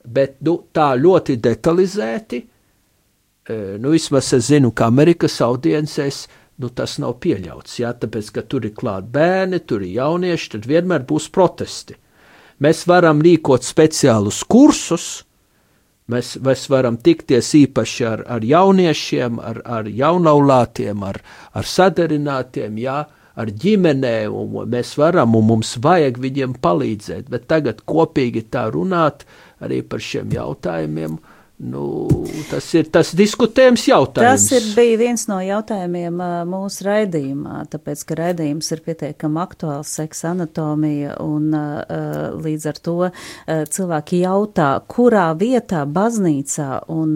bet 0.07 0.37
nu, 0.47 0.61
tā 0.71 0.93
ļoti 0.95 1.35
detalizēti 1.43 2.39
nu, 3.49 3.93
vismaz 3.95 4.33
es 4.35 4.49
zinu, 4.51 4.73
ka 4.75 4.89
Amerikas 4.91 5.39
audiencēs 5.45 6.25
nu, 6.63 6.71
tas 6.73 6.97
nav 7.03 7.19
pieļauts. 7.23 7.79
Jā, 7.83 7.93
tāpēc, 8.01 8.33
ka 8.35 8.45
tur 8.49 8.67
ir 8.69 8.75
klāt 8.77 9.09
bērni, 9.13 9.61
tur 9.63 9.85
ir 9.85 9.97
jaunieši, 10.01 10.51
tad 10.57 10.69
vienmēr 10.71 11.07
būs 11.09 11.29
protesti. 11.35 11.99
Mēs 12.65 12.87
varam 12.89 13.21
rīkot 13.25 13.67
speciālus 13.67 14.41
kursus, 14.49 15.27
mēs, 16.09 16.37
mēs 16.41 16.65
varam 16.73 16.97
tikties 16.97 17.53
īpaši 17.59 18.07
ar, 18.09 18.25
ar 18.39 18.47
jauniešiem, 18.47 19.37
ar, 19.45 19.61
ar 19.65 19.91
jaunaulātiem, 19.93 21.05
ar, 21.05 21.21
ar 21.53 21.69
sadarinātiem, 21.69 22.81
jā, 22.81 23.03
ar 23.37 23.53
ģimenēm, 23.53 24.33
un 24.33 24.71
mēs 24.73 24.95
varam, 24.97 25.37
un 25.37 25.51
mums 25.51 25.75
vajag 25.85 26.17
viņiem 26.23 26.57
palīdzēt, 26.65 27.29
bet 27.29 27.45
tagad 27.53 27.85
kopīgi 27.85 28.47
tā 28.49 28.65
runāt 28.73 29.27
arī 29.61 29.83
par 29.85 30.01
šiem 30.01 30.33
jautājumiem, 30.33 31.19
Nu, 31.57 32.05
tas 32.51 32.67
ir 32.77 32.91
tas 32.93 33.15
diskutējums 33.17 33.87
jautājums. 33.89 34.43
Tas 34.45 34.59
ir 34.59 34.65
bija 34.77 34.99
viens 35.01 35.23
no 35.25 35.39
jautājumiem 35.41 36.19
mūsu 36.51 36.85
raidījumā, 36.85 37.63
tāpēc, 37.73 38.03
ka 38.05 38.19
raidījums 38.19 38.69
ir 38.77 38.83
pietiekami 38.85 39.41
aktuāls, 39.41 39.89
seksa 39.97 40.35
anatomija, 40.35 41.15
un 41.25 41.57
līdz 42.45 42.67
ar 42.69 42.81
to 42.85 42.97
cilvēki 43.73 44.21
jautā, 44.27 44.67
kurā 44.85 45.31
vietā 45.41 45.87
baznīcā 45.89 46.83
un 46.93 47.15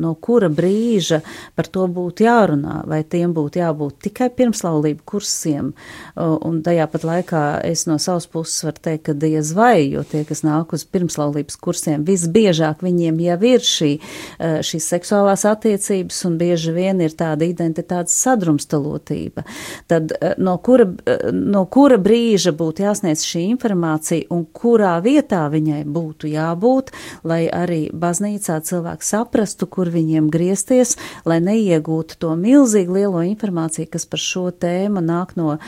no 0.00 0.14
kura 0.24 0.48
brīža 0.48 1.20
par 1.52 1.68
to 1.68 1.84
būtu 1.84 2.24
jārunā, 2.24 2.78
vai 2.88 3.02
tiem 3.04 3.36
būtu 3.36 3.60
jābūt 3.60 4.00
tikai 4.08 4.30
pirmslaulību 4.32 5.04
kursiem, 5.04 5.74
un 6.16 6.62
tajā 6.64 6.88
pat 6.96 7.06
laikā 7.10 7.44
es 7.68 7.84
no 7.90 8.00
savas 8.00 8.24
puses 8.24 8.64
varu 8.64 8.86
teikt, 8.88 9.04
ka 9.10 9.18
diez 9.28 9.52
vai, 9.52 9.84
jo 9.92 10.00
tie, 10.08 10.24
kas 10.24 10.46
nāk 10.48 10.72
uz 10.72 10.88
pirmslaulības 10.88 11.60
kursiem, 11.60 12.08
visbiežāk 12.08 12.80
viņiem 12.88 13.20
jau 13.28 13.40
ir 13.52 13.70
šī 13.72 13.81
šī, 13.82 13.92
eh, 14.38 14.60
šīs 14.62 14.88
seksuālās 14.94 15.44
attiecības, 15.48 16.24
un 16.28 16.38
bieži 16.38 16.72
vien 16.74 17.00
ir 17.00 17.10
tāda 17.10 17.46
identitātes 17.46 18.14
sadrumstalotība. 18.22 19.44
Tad 19.88 20.12
eh, 20.20 20.34
no 20.38 20.56
kura, 20.58 20.86
eh, 21.06 21.30
no 21.32 21.64
kura 21.66 21.98
brīža 21.98 22.54
būtu 22.56 22.86
jāsniedz 22.86 23.24
šī 23.26 23.44
informācija, 23.52 24.28
un 24.30 24.46
kurā 24.52 24.94
vietā 25.02 25.44
viņai 25.50 25.82
būtu 25.84 26.30
jābūt, 26.32 26.92
lai 27.24 27.46
arī 27.52 27.90
baznīcā 27.92 28.60
cilvēki 28.62 29.08
saprastu, 29.08 29.66
kur 29.66 29.90
viņiem 29.92 30.30
griezties, 30.32 30.96
lai 31.24 31.40
neiegūtu 31.40 32.18
to 32.18 32.34
milzīgi 32.36 32.92
lielo 32.92 33.22
informāciju, 33.26 33.90
kas 33.92 34.06
par 34.06 34.22
šo 34.22 34.50
tēmu 34.50 35.02
nāk 35.04 35.36
no 35.36 35.54
uh, 35.56 35.60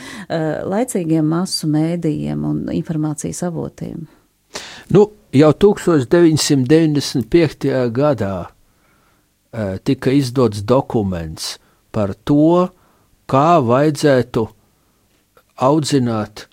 laicīgiem 0.68 1.26
masu 1.26 1.68
mēdījiem 1.70 2.44
un 2.48 2.60
informācijas 2.74 3.44
avotiem. 3.48 4.06
Nu, 4.94 5.02
jau 5.32 5.52
1995. 5.52 7.90
gadā 7.94 8.36
e, 8.44 8.46
tika 9.84 10.10
izdots 10.12 10.62
dokuments 10.62 11.58
par 11.94 12.14
to, 12.26 12.68
kā 13.30 13.60
vajadzētu 13.64 14.48
audzināt 15.64 16.46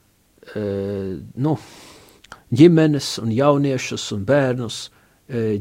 e, 0.56 0.60
nu, 1.36 1.58
ģimenes 2.52 3.20
un 3.24 3.32
jauniešus 3.36 4.12
un 4.16 4.22
bērnus 4.28 4.78
e, 4.86 4.88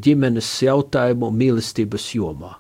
ģimenes 0.03 0.63
jautājumu 0.67 1.31
mīlestības 1.35 2.05
jomā. 2.15 2.53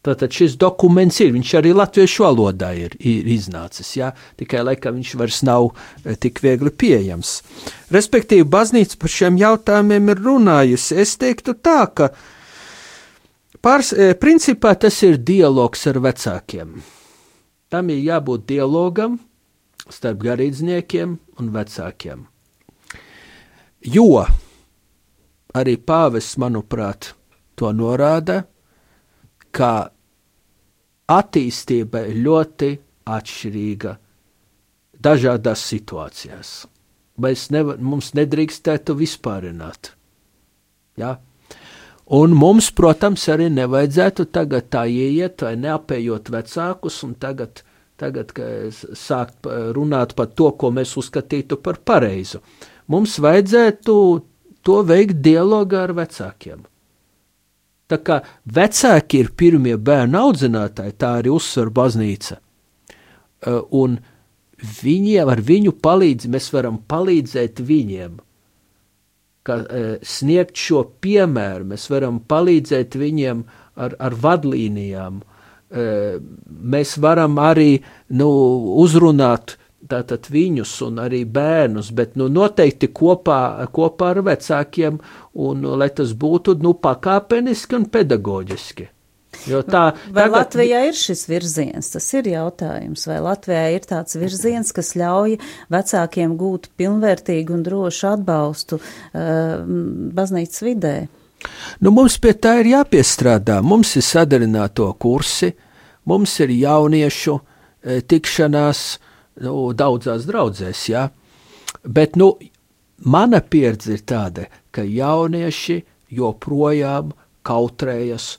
Tātad 0.00 0.32
šis 0.32 0.54
dokuments 0.56 1.18
ir, 1.20 1.34
viņš 1.34 1.50
arī 1.58 1.74
latviešu 1.76 2.24
valodā 2.24 2.70
ir, 2.72 2.94
ir 3.04 3.26
iznācis, 3.28 3.90
jā, 3.98 4.14
tikai 4.40 4.62
laikam 4.64 4.96
viņš 4.96 5.10
vairs 5.20 5.42
nav 5.44 5.66
e, 5.68 6.14
tik 6.16 6.40
viegli 6.40 6.72
pieejams. 6.72 7.34
Respektīvi, 7.92 8.46
baznīca 8.48 8.96
par 8.96 9.12
šiem 9.12 9.36
jautājumiem 9.40 10.08
ir 10.14 10.22
runājusi. 10.24 10.96
Es 11.04 11.12
teiktu 11.20 11.52
tā, 11.60 11.82
ka 11.92 12.08
pārs, 13.60 13.92
e, 13.92 14.14
principā 14.16 14.72
tas 14.80 15.02
ir 15.04 15.20
dialogs 15.20 15.84
ar 15.92 16.00
vecākiem. 16.00 16.78
Tam 17.68 17.92
ir 17.92 18.00
jābūt 18.00 18.46
dialogam 18.48 19.18
starp 19.92 20.22
garīdzniekiem 20.24 21.12
un 21.42 21.52
vecākiem. 21.52 22.24
Jo 23.84 24.24
arī 25.56 25.76
pāvests, 25.76 26.38
manuprāt, 26.40 27.12
to 27.58 27.68
norāda, 27.76 28.46
ka 29.54 29.90
attīstība 31.10 32.04
ir 32.10 32.20
ļoti 32.24 32.70
atšķirīga 33.10 33.96
dažādās 35.00 35.64
situācijās. 35.72 36.52
Mēs 37.20 37.48
nevar, 37.52 37.80
mums 37.80 38.12
nedrīkstētu 38.16 38.94
vispārināt. 38.96 39.92
Ja? 41.00 41.18
Un 42.10 42.34
mums, 42.34 42.70
protams, 42.74 43.26
arī 43.30 43.50
nevajadzētu 43.54 44.26
tagad 44.34 44.70
tā 44.72 44.86
ieiet 44.90 45.44
vai 45.46 45.54
neapējot 45.60 46.30
vecākus 46.34 46.96
un 47.06 47.14
tagad, 47.22 47.62
tagad 48.00 48.32
sākt 48.98 49.46
runāt 49.76 50.16
par 50.18 50.32
to, 50.34 50.50
ko 50.58 50.72
mēs 50.74 50.96
uzskatītu 50.98 51.60
par 51.62 51.78
pareizu. 51.86 52.42
Mums 52.90 53.18
vajadzētu 53.22 53.94
to 54.66 54.80
veikt 54.86 55.22
dialogā 55.22 55.84
ar 55.86 55.94
vecākiem. 56.00 56.64
Tā 57.90 57.98
kā 58.06 58.20
vecāki 58.46 59.24
ir 59.24 59.32
pirmie 59.36 59.74
bērnu 59.76 60.18
audzinātāji, 60.20 60.96
tā 61.00 61.16
arī 61.18 61.34
uzsver 61.34 61.72
baznīca. 61.74 62.38
Uh, 63.40 63.62
un 63.72 63.98
viņiem 64.60 65.30
ar 65.32 65.40
viņu 65.42 65.74
palīdzību 65.82 66.34
mēs 66.36 66.50
varam 66.54 66.82
palīdzēt 66.90 67.62
viņiem 67.64 68.18
ka, 69.42 69.56
e, 69.68 69.82
sniegt 70.06 70.58
šo 70.60 70.84
piemēru, 71.02 71.68
mēs 71.72 71.88
varam 71.92 72.20
palīdzēt 72.30 72.96
viņiem 73.00 73.44
ar, 73.80 73.96
ar 73.98 74.16
vadlīnijām. 74.24 75.20
E, 75.20 75.86
mēs 76.74 76.96
varam 77.00 77.38
arī 77.42 77.80
nu, 78.20 78.30
uzrunāt 78.82 79.56
tātad 79.88 80.28
viņus 80.30 80.72
un 80.86 81.00
arī 81.02 81.22
bērnus, 81.24 81.90
bet 81.96 82.16
nu, 82.20 82.28
noteikti 82.32 82.90
kopā, 82.92 83.66
kopā 83.72 84.12
ar 84.14 84.22
vecākiem, 84.26 85.00
un 85.40 85.68
lai 85.80 85.90
tas 85.96 86.12
būtu 86.12 86.58
nu, 86.60 86.74
pakāpeniski 86.76 87.78
un 87.78 87.86
pedagoģiski. 87.92 88.88
Jo 89.48 89.60
tā, 89.64 89.92
vai 90.10 90.26
tagad... 90.26 90.34
Latvijā 90.34 90.80
ir 90.88 90.96
šis 90.98 91.22
virziens? 91.30 91.88
Tas 91.94 92.08
ir 92.18 92.28
jautājums. 92.28 93.06
Vai 93.08 93.20
Latvijā 93.24 93.62
ir 93.76 93.86
tāds 93.88 94.18
virziens, 94.20 94.72
kas 94.76 94.92
ļauj 94.98 95.38
vecākiem 95.72 96.34
gūt 96.40 96.68
pilnvērtīgu 96.76 97.54
un 97.56 97.62
drošu 97.64 98.10
atbalstu 98.10 98.80
uh, 98.80 99.62
baznīcas 100.18 100.64
vidē? 100.66 100.94
Nu, 101.80 101.92
mums 101.94 102.18
pie 102.20 102.34
tā 102.36 102.58
ir 102.60 102.72
jāpiestrādā. 102.74 103.60
Mums 103.64 103.94
ir 103.96 104.04
sadarināto 104.04 104.90
kursi, 105.00 105.54
mums 106.10 106.34
ir 106.44 106.52
jauniešu 106.52 107.38
e, 107.38 108.00
tikšanās 108.04 108.82
nu, 109.44 109.54
daudzās 109.76 110.26
draudzēs, 110.28 110.84
jā. 110.90 111.06
Bet, 111.84 112.16
nu, 112.20 112.34
mana 113.04 113.40
pieredze 113.40 113.96
ir 113.96 114.04
tāda, 114.08 114.46
ka 114.74 114.84
jaunieši 114.84 115.80
joprojām 116.14 117.14
kautrējas 117.46 118.34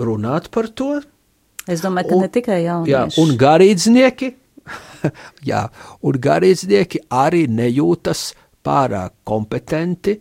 runāt 0.00 0.50
par 0.54 0.70
to. 0.74 1.00
Es 1.70 1.84
domāju, 1.84 2.10
ka 2.10 2.16
un, 2.16 2.24
ne 2.24 2.30
tikai 2.32 2.60
jaunieši. 2.64 2.92
Jā, 2.92 3.02
un 3.22 3.34
garīdznieki, 3.40 4.30
jā, 5.50 5.64
un 6.06 6.20
garīdznieki 6.26 7.04
arī 7.14 7.44
nejūtas 7.50 8.30
pārāk 8.64 9.14
kompetenti 9.28 10.18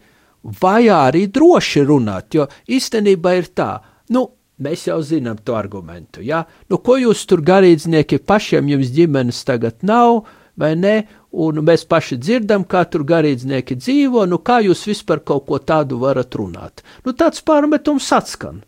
vai 0.61 0.87
arī 0.93 1.25
droši 1.27 1.83
runāt, 1.87 2.35
jo 2.35 2.45
īstenībā 2.71 3.33
ir 3.39 3.49
tā, 3.55 3.71
nu, 4.15 4.23
mēs 4.63 4.87
jau 4.89 4.99
zinām 5.05 5.39
to 5.43 5.55
argumentu, 5.57 6.23
jā, 6.25 6.43
nu, 6.69 6.79
ko 6.83 6.97
jūs 6.99 7.25
tur 7.29 7.43
garīdznieki 7.45 8.21
pašiem 8.27 8.69
jums 8.73 8.91
ģimenes 8.95 9.41
tagad 9.47 9.83
nav, 9.87 10.25
vai 10.59 10.73
ne, 10.75 10.95
un 11.31 11.61
mēs 11.63 11.85
paši 11.87 12.17
dzirdam, 12.19 12.65
kā 12.67 12.83
tur 12.91 13.05
garīdznieki 13.07 13.77
dzīvo, 13.79 14.25
nu, 14.29 14.41
kā 14.43 14.59
jūs 14.65 14.83
vispār 14.89 15.23
kaut 15.23 15.47
ko 15.47 15.59
tādu 15.63 16.01
varat 16.01 16.35
runāt. 16.35 16.83
Nu, 17.05 17.15
tāds 17.15 17.43
pārmetums 17.45 18.09
atskan 18.15 18.63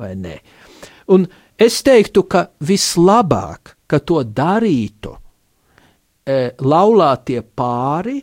vai 0.00 0.14
nē. 0.18 0.38
Un 1.12 1.26
es 1.60 1.82
teiktu, 1.84 2.24
ka 2.24 2.48
vislabāk, 2.64 3.76
ka 3.86 4.00
to 4.00 4.22
darītu 4.24 5.12
e, 6.24 6.54
laulātie 6.64 7.42
pāri, 7.44 8.22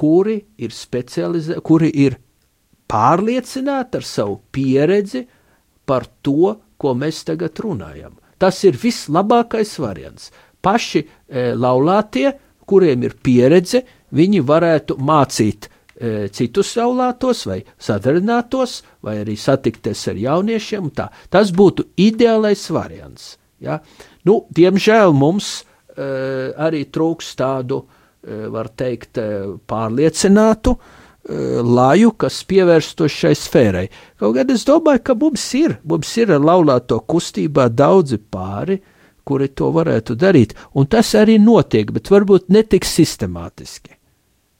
kuri 0.00 0.38
ir 0.62 0.72
kuri 1.66 1.90
ir 2.06 2.16
pārliecināti 2.90 3.98
ar 3.98 4.06
savu 4.06 4.38
pieredzi 4.54 5.26
par 5.90 6.06
to, 6.22 6.54
ko 6.80 6.94
mēs 6.94 7.24
tagad 7.26 7.58
runājam. 7.60 8.14
Tas 8.40 8.62
ir 8.64 8.78
vislabākais 8.80 9.74
variants. 9.82 10.30
Paši 10.62 11.02
e, 11.02 11.50
laulātie, 11.58 12.30
kuriem 12.70 13.04
ir 13.08 13.18
pieredze, 13.20 13.82
viņi 14.16 14.40
varētu 14.46 14.96
mācīt 15.02 15.68
E, 16.00 16.30
citus 16.32 16.70
saulētos 16.72 17.42
vai 17.44 17.58
sadarinātos, 17.76 18.78
vai 19.04 19.18
arī 19.20 19.34
satikties 19.36 20.06
ar 20.08 20.16
jauniešiem. 20.16 20.86
Tas 20.96 21.50
būtu 21.52 21.90
ideālais 22.00 22.62
variants. 22.72 23.34
Ja? 23.60 23.82
Nu, 24.24 24.46
diemžēl 24.56 25.12
mums 25.12 25.50
uh, 25.60 26.56
arī 26.56 26.86
trūks 26.88 27.34
tādu, 27.36 27.82
uh, 27.84 28.46
var 28.54 28.70
teikt, 28.72 29.20
uh, 29.20 29.58
pārliecinātu 29.68 30.72
uh, 30.72 30.96
laju, 31.28 32.14
kas 32.16 32.40
pievērstos 32.48 33.12
šai 33.12 33.34
sfērai. 33.36 33.86
Kaut 34.20 34.34
gan 34.38 34.50
es 34.54 34.64
domāju, 34.68 35.04
ka 35.04 35.14
mums 35.14 35.44
ir, 35.58 35.76
mums 35.84 36.16
ir 36.16 36.32
laulāto 36.38 37.00
kustībā 37.04 37.68
daudzi 37.68 38.18
pāri, 38.18 38.80
kuri 39.24 39.50
to 39.52 39.70
varētu 39.74 40.16
darīt, 40.18 40.56
un 40.74 40.88
tas 40.90 41.12
arī 41.14 41.38
notiek, 41.38 41.92
bet 41.92 42.10
varbūt 42.10 42.48
netik 42.50 42.88
sistemātiski 42.88 43.99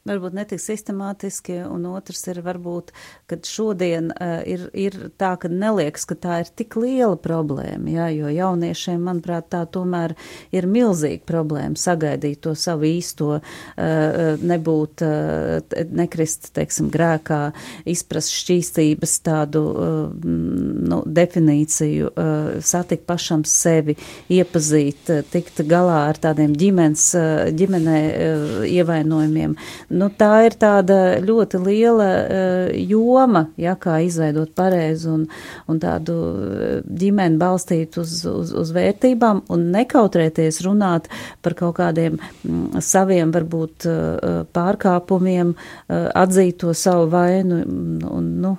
varbūt 0.08 0.36
netik 0.36 0.60
sistemātiski, 0.62 1.58
un 1.68 1.84
otrs 1.90 2.22
ir 2.30 2.40
varbūt, 2.44 2.92
kad 3.28 3.44
šodien 3.48 4.08
uh, 4.14 4.40
ir, 4.48 4.66
ir 4.72 4.96
tā, 5.20 5.34
ka 5.40 5.50
neliekas, 5.52 6.06
ka 6.08 6.16
tā 6.16 6.38
ir 6.44 6.52
tik 6.56 6.76
liela 6.80 7.18
problēma, 7.20 7.90
jā, 7.92 8.06
jo 8.16 8.30
jauniešiem, 8.32 9.02
manuprāt, 9.04 9.50
tā 9.52 9.66
tomēr 9.68 10.14
ir 10.56 10.68
milzīga 10.70 11.26
problēma 11.28 11.76
sagaidīt 11.76 12.40
to 12.46 12.54
savu 12.56 12.88
īsto, 12.88 13.40
uh, 13.40 14.40
nebūt, 14.40 15.04
uh, 15.04 15.84
nekrist, 16.00 16.48
teiksim, 16.56 16.88
grēkā, 16.92 17.42
izprast 17.90 18.32
šķīstības 18.38 19.18
tādu, 19.26 19.64
uh, 19.68 20.00
nu, 20.24 21.02
definīciju, 21.04 22.10
uh, 22.14 22.50
satikt 22.64 23.04
pašam 23.10 23.44
sevi, 23.44 23.98
iepazīt, 24.32 25.12
uh, 25.12 25.20
tikt 25.28 25.60
galā 25.68 26.06
ar 26.08 26.24
tādiem 26.24 26.56
ģimenes, 26.56 27.06
uh, 27.20 27.44
ģimenē 27.52 28.00
uh, 28.00 28.58
ievainojumiem, 28.70 29.58
nu, 30.00 30.08
tā 30.16 30.30
ir 30.46 30.56
tāda 30.60 30.96
ļoti 31.24 31.60
liela 31.62 32.08
uh, 32.20 32.70
joma, 32.74 33.44
ja, 33.60 33.76
kā 33.80 33.98
izveidot 34.04 34.54
pareizu 34.56 35.12
un, 35.14 35.26
un 35.70 35.80
tādu 35.82 36.16
eh, 36.16 36.72
ģimeni 36.84 37.38
balstīt 37.40 37.98
uz, 38.00 38.16
uz, 38.28 38.54
uz 38.56 38.72
vērtībām 38.74 39.44
un 39.52 39.68
nekautrēties 39.74 40.62
runāt 40.66 41.10
par 41.44 41.56
kaut 41.58 41.76
kādiem 41.78 42.18
mm, 42.18 42.80
saviem, 42.84 43.32
varbūt, 43.34 43.86
uh, 43.86 44.42
pārkāpumiem, 44.56 45.54
uh, 45.54 46.08
atzīt 46.24 46.60
to 46.64 46.74
savu 46.76 47.10
vainu. 47.12 47.62
Un, 48.10 48.28
nu, 48.42 48.56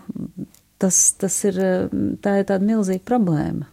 tas, 0.82 1.04
tas 1.20 1.36
ir, 1.50 1.60
tā 2.24 2.40
ir 2.42 2.50
tāda 2.50 2.66
milzīga 2.66 3.06
problēma. 3.08 3.68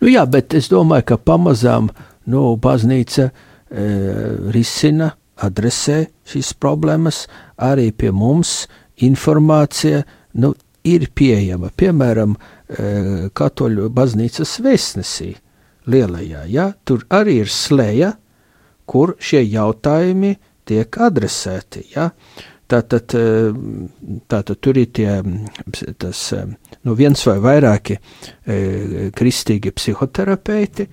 Nu 0.00 0.10
jā, 0.10 0.24
bet 0.28 0.54
es 0.56 0.68
domāju, 0.72 1.06
ka 1.12 1.18
pamazām 1.20 1.90
nu, 2.30 2.42
baznīca 2.60 3.28
e, 3.28 3.86
risina 4.54 5.12
adresē 5.44 6.06
šīs 6.28 6.54
problēmas, 6.60 7.26
arī 7.56 7.90
pie 7.92 8.12
mums 8.14 8.64
informācija 9.04 10.02
nu, 10.40 10.54
ir 10.86 11.08
pieejama. 11.14 11.70
Piemēram, 11.76 12.36
e, 12.36 13.28
Katoļu 13.36 13.90
baznīcas 13.92 14.56
vēstnesī 14.64 15.32
lielajā, 15.92 16.44
ja, 16.50 16.70
tur 16.84 17.04
arī 17.10 17.40
ir 17.44 17.52
slēja, 17.52 18.12
kur 18.86 19.16
šie 19.18 19.42
jautājumi 19.44 20.36
tiek 20.66 21.00
adresēti. 21.08 21.88
Ja. 21.94 22.10
Tātad, 22.66 23.12
e, 23.14 24.20
tātad 24.26 24.62
tur 24.62 24.78
ir 24.78 24.88
tie, 24.94 25.20
tas, 25.98 26.22
e, 26.32 26.46
nu 26.86 26.94
viens 26.98 27.20
vai 27.28 27.36
vairāki 27.42 27.98
kristīgi 29.16 29.70
psihoterapeiti, 29.74 30.88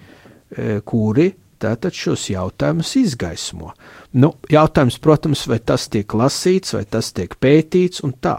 kuri 0.86 1.32
tātad 1.64 1.96
šos 1.96 2.28
jautājumus 2.32 2.94
izgaismo. 3.00 3.74
Nu, 4.20 4.34
jautājums, 4.52 5.00
protams, 5.04 5.46
vai 5.50 5.60
tas 5.64 5.88
tiek 5.92 6.16
lasīts, 6.20 6.76
vai 6.78 6.84
tas 6.86 7.12
tiek 7.16 7.34
pētīts 7.42 8.04
un 8.06 8.16
tā. 8.22 8.38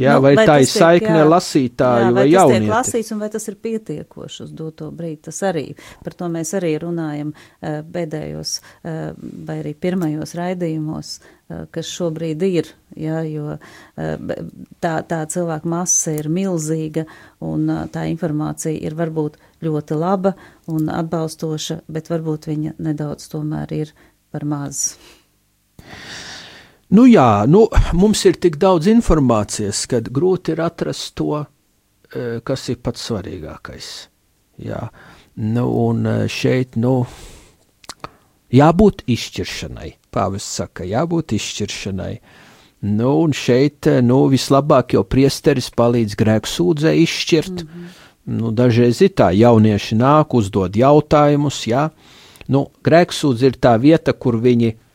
Jā, 0.00 0.16
nu, 0.16 0.24
vai, 0.24 0.34
tā 0.48 0.60
ir 0.62 0.68
saikne 0.70 1.18
jā, 1.18 1.26
lasītāju 1.28 2.04
jā, 2.06 2.10
vai, 2.10 2.20
vai 2.20 2.26
jaunieti? 2.30 2.38
Vai 2.40 2.52
tas 2.54 2.62
tiek 2.62 2.74
lasīts 2.76 3.12
un 3.14 3.20
vai 3.24 3.30
tas 3.34 3.48
ir 3.50 3.58
pietiekoši 3.66 4.46
uz 4.46 4.54
doto 4.56 4.88
brīdi? 4.94 5.20
Tas 5.28 5.42
arī, 5.50 5.66
par 6.04 6.16
to 6.16 6.30
mēs 6.32 6.54
arī 6.58 6.72
runājam 6.80 7.34
uh, 7.34 7.80
pēdējos 7.96 8.54
uh, 8.60 9.02
vai 9.48 9.58
arī 9.62 9.74
pirmajos 9.86 10.34
raidījumos, 10.38 11.12
uh, 11.20 11.66
kas 11.74 11.90
šobrīd 11.90 12.46
ir, 12.48 12.72
jā, 12.96 13.20
jo 13.28 13.58
tā, 13.96 14.94
tā 15.10 15.20
cilvēka 15.30 15.68
masa 15.68 16.14
ir 16.16 16.30
milzīga 16.32 17.04
un 17.44 17.68
tā 17.92 18.06
informācija 18.10 18.74
ir 18.78 18.96
varbūt 18.98 19.38
ļoti 19.64 19.98
laba 19.98 20.34
un 20.70 20.88
atbalstoša, 20.94 21.82
bet 21.90 22.10
varbūt 22.12 22.50
viņa 22.50 22.76
nedaudz 22.80 23.28
tomēr 23.32 23.76
ir 23.82 23.94
par 24.30 24.46
maz. 24.48 24.84
Nu 26.90 27.04
jā, 27.06 27.46
nu, 27.46 27.68
mums 27.94 28.24
ir 28.26 28.38
tik 28.42 28.56
daudz 28.58 28.88
informācijas, 28.90 29.84
ka 29.90 30.00
grūti 30.02 30.56
ir 30.56 30.62
atrast 30.64 31.14
to, 31.20 31.44
e, 32.10 32.40
kas 32.42 32.66
ir 32.72 32.80
pats 32.82 33.04
svarīgākais. 33.06 33.90
Jā. 34.66 34.88
Nu, 35.38 35.68
un 35.86 36.02
e, 36.06 36.16
šeit, 36.26 36.74
nu, 36.82 37.04
jābūt 38.50 39.04
izšķiršanai. 39.06 39.92
Pāvis 40.10 40.50
saka, 40.58 40.82
jābūt 40.82 41.36
izšķiršanai. 41.38 42.14
Nu, 42.90 43.14
un 43.22 43.38
šeit, 43.38 43.86
nu, 44.02 44.24
vislabāk 44.32 44.96
jau 44.96 45.04
priesteris 45.06 45.70
palīdz 45.70 46.18
grēku 46.18 46.50
sūdzē 46.50 46.96
izšķirt. 47.04 47.62
Mm 47.62 47.68
-hmm. 47.68 47.96
Nu, 48.30 48.50
dažreiz 48.50 49.00
ir 49.02 49.14
tā, 49.14 49.30
jaunieši 49.34 49.94
nāk, 49.96 50.34
uzdod 50.34 50.76
jautājumus, 50.76 51.66
jā. 51.66 51.90
Nu, 52.48 52.70
grēksūdz 52.84 53.42
ir 53.42 53.56
tā 53.62 53.78
vieta, 53.78 54.12
kur 54.12 54.36
viņi 54.42 54.74
nu, 54.74 54.89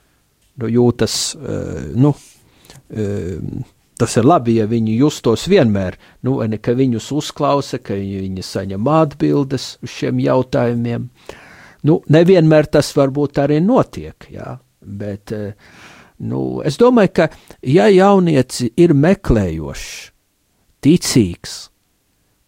jūtas, 0.60 1.16
uh, 1.38 1.88
nu, 1.96 2.14
uh, 2.16 3.64
tas 4.00 4.18
ir 4.20 4.28
labi, 4.28 4.58
ja 4.60 4.68
viņi 4.68 4.98
justos 5.00 5.48
vienmēr, 5.52 5.98
nu, 6.28 6.38
ka 6.62 6.76
viņus 6.76 7.12
uzklausa, 7.16 7.80
ka 7.80 7.96
viņi 7.96 8.44
saņem 8.44 8.88
atbildes 8.92 9.76
uz 9.84 9.98
šiem 9.98 10.20
jautājumiem. 10.24 11.10
Nu, 11.86 12.00
nevienmēr 12.10 12.72
tas 12.72 12.90
varbūt 12.98 13.44
arī 13.44 13.60
notiek, 13.62 14.26
jā, 14.34 14.56
bet 14.82 15.32
uh, 15.36 15.52
Nu, 16.18 16.62
es 16.64 16.78
domāju, 16.80 17.12
ka 17.12 17.28
ja 17.68 17.90
jaunieci 17.92 18.70
ir 18.80 18.94
meklējošs, 18.96 19.88
ticīgs, 20.86 21.56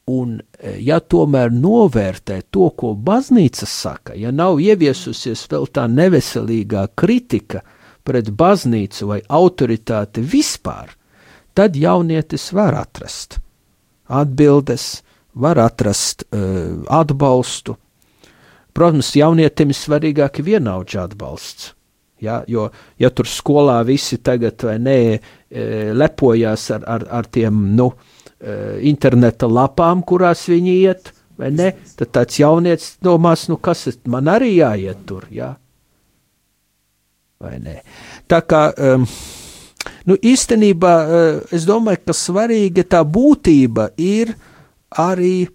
un 0.07 0.37
ja 0.79 1.01
tomēr 1.03 1.51
novērtē 1.51 2.39
to, 2.51 2.69
ko 2.79 2.93
baznīca 2.95 3.67
saka, 3.67 4.15
ja 4.15 4.31
nav 4.31 4.61
ieviesusies 4.63 5.43
vēl 5.51 5.67
tā 5.75 5.83
neveselīgā 5.91 6.85
kritika 6.95 7.65
pret 8.07 8.31
baznīcu 8.39 9.11
vai 9.11 9.19
autoritāti 9.27 10.23
vispār, 10.23 10.93
tad 11.57 11.75
jaunietis 11.75 12.49
var 12.55 12.77
atrast 12.79 13.41
atbildes, 14.07 15.01
var 15.35 15.59
atrast 15.59 16.23
uh, 16.31 16.79
atbalstu. 16.87 17.75
Protams, 18.71 19.09
jaunietim 19.19 19.73
ir 19.73 19.77
svarīgāk 19.77 20.39
vienaudžu 20.45 21.01
atbalsts 21.01 21.73
Ja, 22.19 22.41
jo, 22.49 22.65
ja 22.97 23.09
tur 23.13 23.29
skolā 23.29 23.77
visi 23.85 24.17
tagad 24.25 24.63
vai 24.65 24.77
nē, 24.81 24.97
e, 25.13 25.65
lepojās 25.93 26.63
ar, 26.73 26.85
ar, 26.89 27.05
ar 27.13 27.27
tiem 27.29 27.59
nu, 27.77 27.91
e, 28.41 28.55
interneta 28.89 29.45
lapām, 29.45 30.01
kurās 30.01 30.47
viņi 30.49 30.73
iet, 30.81 31.11
vai 31.37 31.51
ne, 31.53 31.69
tad 31.99 32.15
tāds 32.17 32.39
jaunietis 32.41 32.95
domās, 33.05 33.45
nu 33.51 33.59
kas 33.61 33.85
man 34.09 34.31
arī 34.33 34.55
jāiet 34.55 35.05
tur, 35.05 35.27
jā. 35.29 35.53
Vai 37.43 37.57
ne. 37.61 37.75
Tā 38.29 38.41
kā, 38.49 38.63
um, 38.73 39.05
nu 40.09 40.17
īstenībā 40.17 40.93
es 41.53 41.67
domāju, 41.69 42.01
ka 42.07 42.15
svarīga 42.17 42.85
tā 42.95 43.03
būtība 43.05 43.91
ir 44.01 44.33
arī 44.97 45.47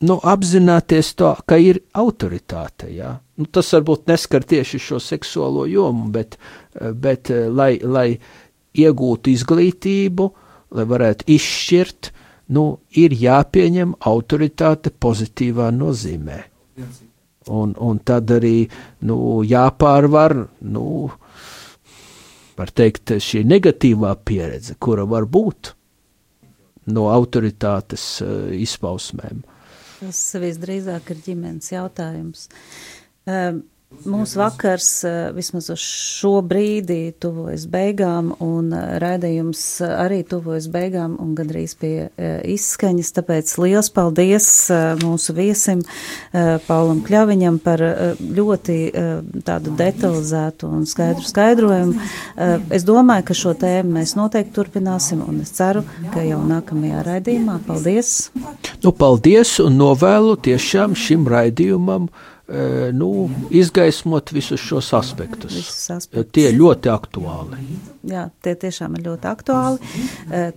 nu, 0.00 0.16
apzināties 0.16 1.14
to, 1.18 1.32
ka 1.46 1.58
ir 1.60 1.82
autoritāte. 2.00 2.90
Ja? 2.94 3.14
Nu, 3.38 3.46
tas 3.46 3.70
varbūt 3.76 4.08
neskar 4.10 4.46
tieši 4.48 4.80
šo 4.82 5.00
seksuālo 5.02 5.66
jomu, 5.70 6.08
bet, 6.14 6.38
bet 6.74 7.30
lai, 7.30 7.74
lai 7.82 8.08
iegūtu 8.80 9.32
izglītību, 9.34 10.30
lai 10.76 10.86
varētu 10.88 11.28
izšķirt, 11.34 12.12
nu, 12.56 12.64
ir 12.98 13.14
jāpieņem 13.14 13.94
autoritāte 14.10 14.90
pozitīvā 14.90 15.70
nozīmē. 15.74 16.42
Un, 17.50 17.74
un 17.82 17.98
tad 18.06 18.30
arī 18.30 18.68
nu, 19.08 19.16
jāpārvar, 19.46 20.36
nu, 20.70 20.84
var 22.58 22.72
teikt, 22.76 23.16
šī 23.18 23.42
negatīvā 23.48 24.14
pieredze, 24.24 24.76
kura 24.78 25.06
var 25.08 25.26
būt 25.26 25.74
no 26.94 27.08
autoritātes 27.12 28.04
uh, 28.24 28.52
izpausmēm. 28.54 29.42
Tas 30.00 30.20
visdrīzāk 30.40 31.10
ir 31.12 31.24
ģimenes 31.26 31.72
jautājums. 31.74 32.46
Um, 33.28 33.64
Mūsu 33.90 34.38
vakars 34.38 35.02
vismaz 35.34 35.66
uz 35.74 35.82
šo 35.82 36.38
brīdi 36.46 37.10
tuvojas 37.20 37.64
beigām, 37.68 38.30
un 38.38 38.70
raidījums 39.02 39.64
arī 39.82 40.20
tuvojas 40.30 40.68
beigām 40.70 41.16
un 41.20 41.32
gandrīz 41.34 41.74
pie 41.74 42.06
izskaņas. 42.54 43.10
Tāpēc 43.18 43.50
liels 43.58 43.90
paldies 43.90 44.46
mūsu 45.02 45.34
viesim 45.34 45.82
Paulam 46.68 47.02
Kļaviņam 47.02 47.58
par 47.66 47.82
ļoti 48.22 48.78
tādu 49.50 49.74
detalizētu 49.82 50.70
un 50.70 50.86
skaidru 50.86 51.26
skaidrojumu. 51.26 51.98
Es 52.70 52.86
domāju, 52.86 53.26
ka 53.26 53.40
šo 53.42 53.58
tēmu 53.58 53.98
mēs 53.98 54.14
noteikti 54.14 54.54
turpināsim, 54.54 55.26
un 55.26 55.42
es 55.42 55.50
ceru, 55.58 55.82
ka 56.14 56.22
jau 56.24 56.40
nākamajā 56.46 57.04
raidījumā. 57.10 57.58
Paldies! 57.66 58.30
Nu, 58.86 58.94
paldies 58.94 59.58
un 59.60 59.82
novēlu 59.82 60.38
tiešām 60.46 60.94
šim 60.94 61.26
raidījumam 61.28 62.06
nu, 62.96 63.30
izgaismot 63.54 64.32
visus 64.34 64.60
šos 64.60 64.92
aspektus. 64.98 65.54
Visus 65.54 65.90
aspektus. 65.94 66.32
Tie 66.34 66.48
ir 66.50 66.58
ļoti 66.58 66.90
aktuāli. 66.90 67.60
Jā, 68.10 68.26
tie 68.42 68.56
tiešām 68.58 68.98
ir 68.98 69.06
ļoti 69.10 69.30
aktuāli. 69.30 69.94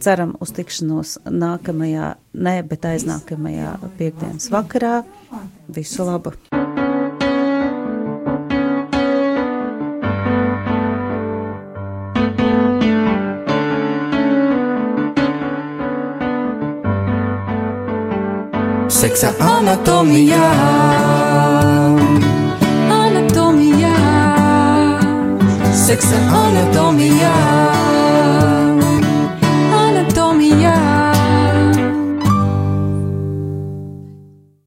Ceram 0.02 0.34
uz 0.42 0.54
tikšanos 0.58 1.20
nākamajā, 1.30 2.14
ne, 2.34 2.58
bet 2.66 2.90
aiznākamajā 2.94 3.78
piekdienas 4.00 4.50
vakarā. 4.54 5.02
Visu 5.74 6.08
labu! 6.08 6.34
Seksa 19.04 19.34
anatomijā. 19.36 21.03
seks 25.84 26.12
en 26.12 26.30
annet 26.30 26.80
om. 26.80 27.53